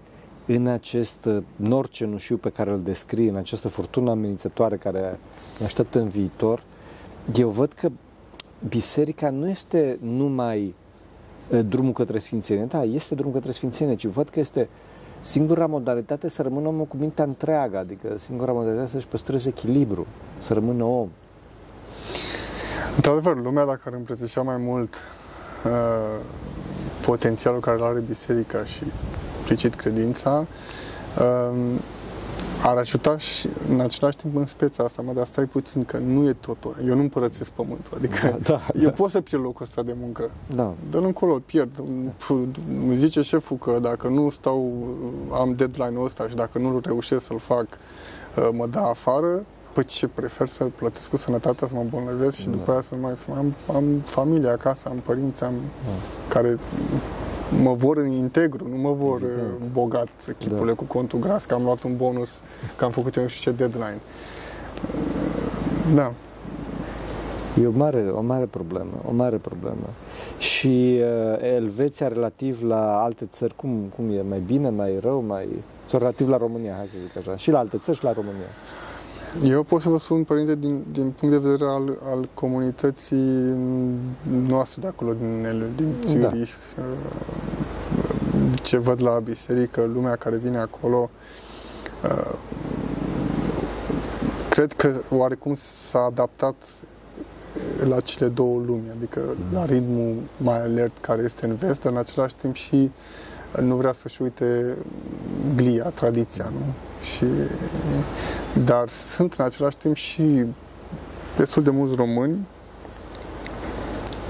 în 0.47 0.67
acest 0.67 1.25
uh, 1.25 1.43
nor 1.57 1.89
cenușiu 1.89 2.37
pe 2.37 2.51
care 2.51 2.71
îl 2.71 2.81
descrie, 2.81 3.31
în 3.31 3.37
această 3.37 3.69
furtună 3.69 4.11
amenințătoare 4.11 4.77
care 4.77 5.19
ne 5.59 5.65
așteaptă 5.65 5.99
în 5.99 6.09
viitor, 6.09 6.63
eu 7.35 7.49
văd 7.49 7.73
că 7.73 7.89
biserica 8.69 9.31
nu 9.31 9.49
este 9.49 9.99
numai 10.01 10.75
uh, 11.49 11.61
drumul 11.69 11.93
către 11.93 12.19
sfințenie, 12.19 12.65
da, 12.65 12.83
este 12.83 13.15
drumul 13.15 13.35
către 13.35 13.53
sfințenie, 13.53 13.95
ci 13.95 14.07
văd 14.07 14.29
că 14.29 14.41
este 14.41 14.69
singura 15.21 15.67
modalitate 15.67 16.29
să 16.29 16.43
rămână 16.43 16.69
omul 16.69 16.85
cu 16.85 16.97
mintea 16.97 17.25
întreagă, 17.25 17.79
adică 17.79 18.15
singura 18.17 18.53
modalitate 18.53 18.89
să-și 18.89 19.07
păstreze 19.07 19.49
echilibru, 19.49 20.07
să 20.39 20.55
rămână 20.55 20.85
om. 20.85 21.09
Într-adevăr, 22.97 23.43
lumea 23.43 23.65
dacă 23.65 23.81
ar 23.85 23.93
îmbrățișa 23.93 24.43
mai 24.43 24.57
mult 24.57 24.95
uh, 25.65 26.21
potențialul 27.07 27.61
care 27.61 27.77
îl 27.77 27.85
are 27.85 27.99
biserica 27.99 28.65
și 28.65 28.85
implicit 29.39 29.75
credința, 29.75 30.47
uh, 31.19 31.59
ar 32.63 32.77
ajuta 32.77 33.19
și 33.19 33.49
în 33.69 33.81
același 33.81 34.17
timp 34.17 34.37
în 34.37 34.47
speța 34.47 34.85
asta, 34.85 35.03
mă, 35.03 35.13
dar 35.13 35.27
stai 35.27 35.45
puțin 35.45 35.85
că 35.85 35.99
nu 35.99 36.29
e 36.29 36.33
totul. 36.33 36.77
Eu 36.87 36.95
nu 36.95 37.01
împărățesc 37.01 37.51
pământul, 37.51 37.93
adică 37.97 38.39
Da, 38.43 38.61
eu 38.81 38.91
pot 38.91 39.11
să 39.11 39.21
pierd 39.21 39.43
locul 39.45 39.65
ăsta 39.65 39.83
de 39.83 39.95
muncă. 40.01 40.31
Da, 40.55 40.75
Dă-l 40.91 41.05
încolo, 41.05 41.33
îl 41.33 41.41
pierd. 41.41 41.71
Îmi 42.83 42.97
zice 42.97 43.23
șeful 43.23 43.57
că 43.57 43.79
dacă 43.83 44.09
nu 44.09 44.31
stau, 44.31 44.87
am 45.33 45.55
deadline-ul 45.55 46.05
ăsta 46.05 46.29
și 46.29 46.35
dacă 46.35 46.59
nu 46.59 46.81
reușesc 46.83 47.25
să-l 47.27 47.39
fac, 47.39 47.67
uh, 48.37 48.49
mă 48.53 48.67
dă 48.67 48.79
afară, 48.79 49.45
păi 49.73 49.85
ce 49.85 50.09
prefer 50.09 50.49
să 50.49 50.65
plătesc 50.65 51.11
cu 51.11 51.17
sănătatea, 51.17 51.67
să 51.67 51.75
mă 51.75 51.81
îmbolnăvesc 51.81 52.37
și 52.37 52.45
Da. 52.45 52.51
după 52.51 52.71
aia 52.71 52.81
să 52.81 52.95
nu 52.95 53.01
mai 53.01 53.13
am, 53.37 53.55
am 53.75 53.85
familie 54.05 54.49
acasă, 54.49 54.89
am 54.89 54.97
părinți, 54.97 55.45
am 55.45 55.55
Da. 55.85 55.91
care 56.35 56.59
mă 57.63 57.75
vor 57.75 57.97
în 57.97 58.13
integru, 58.13 58.69
nu 58.69 58.77
mă 58.77 58.93
vor 58.93 59.23
Evident. 59.23 59.61
uh, 59.61 59.67
bogat, 59.73 60.09
chipule 60.39 60.71
Da. 60.71 60.77
cu 60.77 60.85
contul 60.85 61.19
gras, 61.19 61.45
că 61.45 61.55
am 61.55 61.63
luat 61.63 61.83
un 61.83 61.97
bonus, 61.97 62.41
că 62.77 62.85
am 62.85 62.91
făcut 62.91 63.17
eu 63.17 63.23
nu 63.23 63.29
știu 63.29 63.51
ce 63.51 63.57
deadline. 63.57 64.01
Uh, 64.01 65.95
Da, 65.95 66.13
E 67.63 67.67
o 67.67 67.71
mare, 67.71 68.01
o 68.11 68.21
mare 68.21 68.45
problemă, 68.45 68.91
o 69.09 69.13
mare 69.13 69.37
problemă. 69.37 69.87
Și 70.39 71.01
uh, 71.01 71.39
Elveția 71.55 72.09
relativ 72.09 72.63
la 72.63 73.03
alte 73.03 73.27
țări, 73.27 73.57
cum, 73.57 73.93
cum 73.97 74.11
e? 74.11 74.23
Mai 74.29 74.43
bine, 74.47 74.69
mai 74.69 74.99
rău, 75.01 75.21
mai... 75.27 75.49
Sau 75.89 75.99
relativ 75.99 76.29
la 76.29 76.37
România, 76.37 76.75
hai 76.77 76.87
să 76.87 76.95
zic 77.07 77.17
așa. 77.17 77.37
Și 77.37 77.51
la 77.51 77.59
alte 77.59 77.79
țări 77.79 77.97
și 77.97 78.05
la 78.05 78.13
România. 78.13 78.51
Eu 79.41 79.63
pot 79.63 79.83
să 79.83 79.89
vă 79.89 79.99
spun, 79.99 80.25
părinte, 80.25 80.55
din, 80.55 80.85
din 80.93 81.11
punct 81.11 81.35
de 81.35 81.49
vedere 81.49 81.71
al, 81.71 81.99
al 82.11 82.29
comunității 82.35 83.55
noastre 84.47 84.81
de 84.81 84.87
acolo, 84.87 85.13
din, 85.13 85.45
El- 85.45 85.71
din 85.77 85.95
Da. 86.01 86.07
Zurich, 86.29 86.51
uh, 86.79 86.85
ce 88.63 88.77
văd 88.79 89.03
la 89.03 89.19
biserică, 89.25 89.91
lumea 89.95 90.17
care 90.17 90.37
vine 90.37 90.59
acolo, 90.59 91.11
uh, 92.05 92.35
cred 94.51 94.73
că 94.73 94.93
oarecum 95.11 95.55
s-a 95.57 95.99
adaptat 95.99 96.55
la 97.89 98.01
cele 98.01 98.29
două 98.29 98.63
lumi, 98.67 98.85
adică 98.97 99.21
la 99.53 99.65
ritmul 99.65 100.17
mai 100.37 100.61
alert 100.63 100.99
care 101.01 101.23
este 101.23 101.47
în 101.47 101.55
vest, 101.55 101.81
dar 101.81 101.93
în 101.93 101.99
același 101.99 102.35
timp 102.35 102.55
și 102.55 102.91
nu 103.61 103.77
vrea 103.77 103.93
să-și 103.93 104.23
uite 104.23 104.77
glia, 105.57 105.85
tradiția, 105.85 106.53
nu? 106.53 106.73
Și, 107.03 107.25
dar 108.65 108.89
sunt 108.89 109.35
în 109.35 109.45
același 109.45 109.77
timp 109.77 109.97
și 109.97 110.45
destul 111.37 111.63
de 111.63 111.71
mulți 111.71 111.95
români 111.95 112.47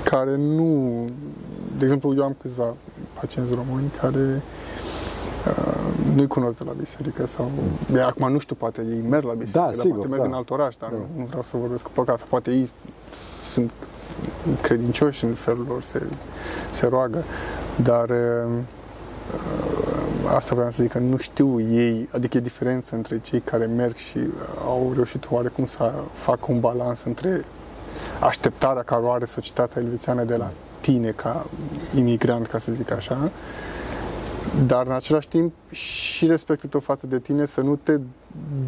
care 0.04 0.36
nu... 0.36 1.04
De 1.78 1.84
exemplu, 1.84 2.14
eu 2.16 2.24
am 2.24 2.36
câțiva 2.40 2.74
pacienți 3.20 3.54
români 3.54 3.92
care 4.00 4.42
uh, 5.46 6.14
nu-i 6.14 6.26
cunosc 6.26 6.58
de 6.58 6.64
la 6.64 6.72
biserică 6.72 7.26
sau... 7.26 7.50
De 7.90 8.00
acum 8.00 8.32
nu 8.32 8.38
știu, 8.38 8.54
poate 8.54 8.86
ei 8.90 9.00
merg 9.08 9.24
la 9.24 9.32
biserică, 9.32 9.58
Da, 9.58 9.64
dar 9.64 9.74
sigur, 9.74 9.96
poate 9.96 10.08
merg 10.08 10.22
da. 10.22 10.28
în 10.28 10.34
alt 10.34 10.50
oraș, 10.50 10.76
dar 10.76 10.90
Da. 10.90 10.96
nu, 10.96 11.06
nu 11.16 11.24
vreau 11.24 11.42
să 11.42 11.56
vorbesc 11.56 11.82
cu 11.82 11.90
păcat. 11.94 12.18
Sau 12.18 12.26
poate 12.30 12.50
ei 12.50 12.70
sunt 13.42 13.70
credincioși 14.60 15.24
în 15.24 15.34
felul 15.34 15.64
lor, 15.68 15.82
se, 15.82 16.02
se 16.70 16.86
roagă, 16.86 17.24
dar 17.82 18.10
uh, 18.10 18.52
asta 20.26 20.54
vreau 20.54 20.70
să 20.70 20.82
zic, 20.82 20.92
că 20.92 20.98
nu 20.98 21.16
știu 21.16 21.60
ei, 21.60 22.08
adică 22.12 22.36
e 22.36 22.40
diferență 22.40 22.94
între 22.94 23.18
cei 23.20 23.40
care 23.40 23.64
merg 23.66 23.96
și 23.96 24.18
au 24.64 24.92
reușit 24.94 25.26
oarecum 25.30 25.64
să 25.66 25.92
facă 26.12 26.44
un 26.48 26.60
balans 26.60 27.02
între 27.04 27.44
așteptarea 28.20 28.82
care 28.82 29.02
o 29.02 29.10
are 29.10 29.24
societatea 29.24 29.82
elvețiană 29.82 30.24
de 30.24 30.36
la 30.36 30.50
tine 30.80 31.10
ca 31.10 31.46
imigrant, 31.96 32.46
ca 32.46 32.58
să 32.58 32.72
zic 32.72 32.90
așa, 32.90 33.30
dar 34.66 34.86
în 34.86 34.92
același 34.92 35.28
timp 35.28 35.52
și 35.70 36.26
respectul 36.26 36.68
tău 36.68 36.80
față 36.80 37.06
de 37.06 37.18
tine 37.18 37.46
să 37.46 37.60
nu 37.60 37.76
te 37.76 37.98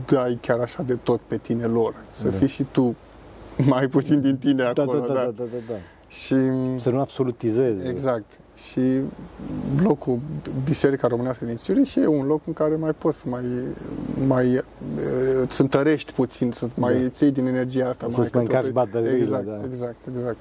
dai 0.06 0.38
chiar 0.40 0.58
așa 0.58 0.82
de 0.82 0.94
tot 0.94 1.20
pe 1.26 1.36
tine 1.36 1.64
lor, 1.64 1.94
să 2.10 2.28
Da. 2.28 2.36
fii 2.36 2.46
și 2.48 2.66
tu 2.70 2.94
mai 3.66 3.86
puțin 3.86 4.20
din 4.20 4.36
tine 4.36 4.70
Da, 4.74 4.82
acolo. 4.82 4.98
da, 4.98 5.06
da, 5.06 5.12
da, 5.14 5.20
da, 5.20 5.44
da, 5.52 5.56
da. 5.68 5.74
Și 6.08 6.34
Să 6.76 6.90
nu 6.90 7.00
absolutizezi. 7.00 7.88
Exact. 7.88 8.38
Și 8.56 9.00
locul 9.82 10.18
Biserica 10.64 11.06
Românească 11.06 11.44
din 11.44 11.56
Zurich 11.56 11.94
e 11.94 12.06
un 12.06 12.26
loc 12.26 12.40
în 12.46 12.52
care 12.52 12.74
mai 12.76 12.92
poți 12.92 13.18
să 13.18 13.24
mai, 13.28 13.44
mai 14.26 14.52
eh, 14.54 14.62
îți 15.42 15.60
întărești 15.60 16.12
puțin, 16.12 16.52
să 16.52 16.66
mai 16.76 16.98
Da. 17.02 17.08
ții 17.08 17.30
din 17.30 17.46
energia 17.46 17.88
asta. 17.88 18.06
Să-ți 18.10 18.30
că 18.30 18.36
mai 18.36 18.46
încarci 18.46 18.66
totul- 18.66 18.82
bateriile, 18.90 19.24
Exact, 19.24 19.44
da. 19.46 19.60
exact, 19.72 19.96
exact. 20.16 20.36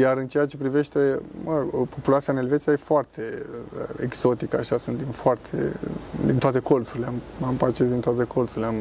Iar 0.00 0.16
în 0.16 0.26
ceea 0.26 0.46
ce 0.46 0.56
privește, 0.56 1.20
mă, 1.44 1.66
populația 1.88 2.32
în 2.32 2.38
Elveția 2.38 2.72
e 2.72 2.76
foarte 2.76 3.22
eh, 3.22 4.02
exotică, 4.02 4.56
așa, 4.58 4.78
sunt 4.78 4.96
din 4.96 5.06
foarte, 5.06 5.72
din 6.26 6.36
toate 6.38 6.58
colțurile, 6.58 7.06
am, 7.06 7.14
am 7.46 7.54
pacienți 7.54 7.92
din 7.92 8.02
toate 8.02 8.24
colțurile, 8.24 8.66
am, 8.66 8.74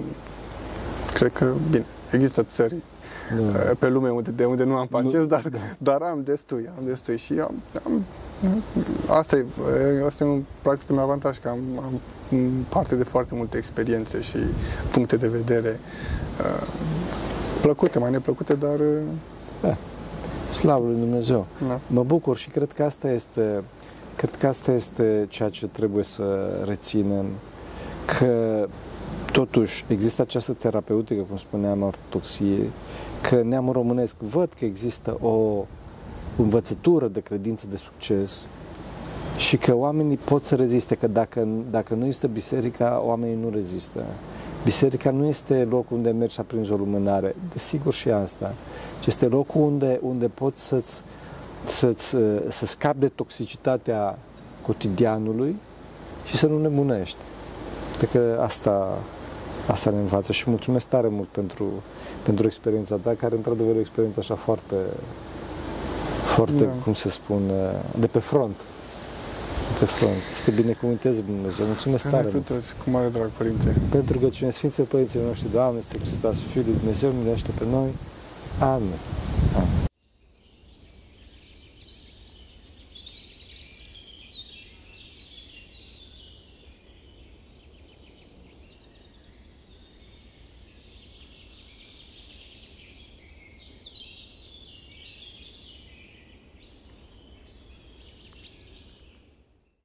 cred 1.13 1.31
că, 1.33 1.53
bine, 1.69 1.85
există 2.11 2.43
țări 2.43 2.75
Da. 3.35 3.57
uh, 3.57 3.77
pe 3.79 3.89
lume 3.89 4.09
unde, 4.09 4.31
de 4.31 4.45
unde 4.45 4.63
nu 4.63 4.75
am 4.75 4.87
pacienți, 4.87 5.27
dar, 5.27 5.49
dar 5.77 6.01
am 6.01 6.21
destui, 6.23 6.69
am 6.77 6.85
destui 6.85 7.17
și 7.17 7.33
am, 7.33 7.61
am 7.85 8.03
asta 9.07 9.35
e, 9.35 9.45
asta 10.05 10.23
e 10.23 10.27
un, 10.27 10.43
practic 10.61 10.89
un 10.89 10.97
avantaj, 10.97 11.37
că 11.39 11.49
am, 11.49 11.59
am 11.83 12.01
parte 12.69 12.95
de 12.95 13.03
foarte 13.03 13.35
multe 13.35 13.57
experiențe 13.57 14.21
și 14.21 14.37
puncte 14.91 15.15
de 15.15 15.27
vedere 15.27 15.79
uh, 16.39 16.67
plăcute, 17.61 17.99
mai 17.99 18.11
neplăcute, 18.11 18.53
dar 18.53 18.79
uh, 19.63 19.75
Slavă 20.53 20.85
lui 20.85 20.99
Dumnezeu. 20.99 21.45
na, 21.67 21.79
Mă 21.87 22.03
bucur 22.03 22.37
și 22.37 22.49
cred 22.49 22.71
că 22.71 22.83
asta 22.83 23.11
este, 23.11 23.63
cred 24.15 24.35
că 24.35 24.47
asta 24.47 24.71
este 24.71 25.25
ceea 25.29 25.49
ce 25.49 25.67
trebuie 25.67 26.03
să 26.03 26.23
reținem, 26.65 27.25
că 28.05 28.65
totuși 29.31 29.85
există 29.87 30.21
această 30.21 30.53
terapeutică, 30.53 31.21
cum 31.21 31.37
spuneam, 31.37 31.83
a 31.83 31.85
ortodoxiei, 31.85 32.69
că 33.21 33.41
neamul 33.43 33.73
românesc 33.73 34.15
văd 34.17 34.53
că 34.59 34.65
există 34.65 35.17
o 35.21 35.65
învățătură 36.37 37.07
de 37.07 37.19
credință 37.19 37.65
de 37.69 37.75
succes 37.75 38.47
și 39.37 39.57
că 39.57 39.75
oamenii 39.75 40.17
pot 40.17 40.43
să 40.43 40.55
reziste, 40.55 40.95
că 40.95 41.07
dacă, 41.07 41.47
dacă 41.71 41.93
nu 41.93 42.05
este 42.05 42.27
biserica, 42.27 43.01
oamenii 43.05 43.37
nu 43.43 43.49
rezistă. 43.49 44.03
Biserica 44.63 45.11
nu 45.11 45.25
este 45.25 45.67
locul 45.69 45.97
unde 45.97 46.09
mergi 46.09 46.33
și 46.33 46.39
aprinzi 46.39 46.71
o 46.71 46.75
lumânare, 46.75 47.35
desigur 47.51 47.93
și 47.93 48.09
asta, 48.09 48.53
ci 48.99 49.05
este 49.05 49.25
locul 49.25 49.61
unde, 49.61 49.99
unde 50.01 50.27
poți 50.27 50.65
să-ți, 50.67 51.01
să-ți, 51.63 52.07
să 52.47 52.65
scapi 52.65 52.99
de 52.99 53.07
toxicitatea 53.07 54.17
cotidianului 54.65 55.55
și 56.25 56.35
să 56.35 56.47
nu 56.47 56.61
nebunești. 56.61 57.17
Cred 57.97 58.09
că 58.09 58.41
asta, 58.41 58.97
asta 59.67 59.89
ne 59.89 59.97
învață 59.97 60.31
și 60.31 60.49
mulțumesc 60.49 60.87
tare 60.87 61.07
mult 61.07 61.27
pentru, 61.27 61.65
pentru 62.23 62.45
experiența 62.45 62.95
ta, 62.95 63.15
care 63.19 63.35
într-adevăr 63.35 63.73
e 63.73 63.77
o 63.77 63.79
experiență 63.79 64.19
așa 64.19 64.35
foarte, 64.35 64.75
foarte, 66.23 66.63
Da. 66.63 66.71
cum 66.83 66.93
se 66.93 67.09
spune, 67.09 67.75
de 67.99 68.07
pe 68.07 68.19
front. 68.19 68.55
De 69.71 69.79
pe 69.79 69.85
front. 69.85 70.21
Să 70.33 70.43
te 70.43 70.51
binecuvântezi 70.51 71.21
Dumnezeu. 71.21 71.65
Mulțumesc 71.65 72.09
tare 72.09 72.23
cu 72.23 72.29
mult. 72.33 72.45
toți, 72.45 72.75
cu 72.83 72.89
mare 72.89 73.07
drag, 73.07 73.29
Părinte. 73.37 73.75
Pentru 73.89 74.19
că 74.19 74.27
cine 74.27 74.49
Sfinții 74.49 74.83
Părinții 74.83 75.19
noștri, 75.27 75.51
Doamne, 75.51 75.79
este 75.79 75.97
Hristos, 75.99 76.41
Fiul 76.51 76.63
lui 76.67 76.75
Dumnezeu, 76.77 77.09
milește 77.09 77.49
pe 77.57 77.63
noi. 77.71 77.89
Amin. 78.59 78.97
Amin. 79.55 79.76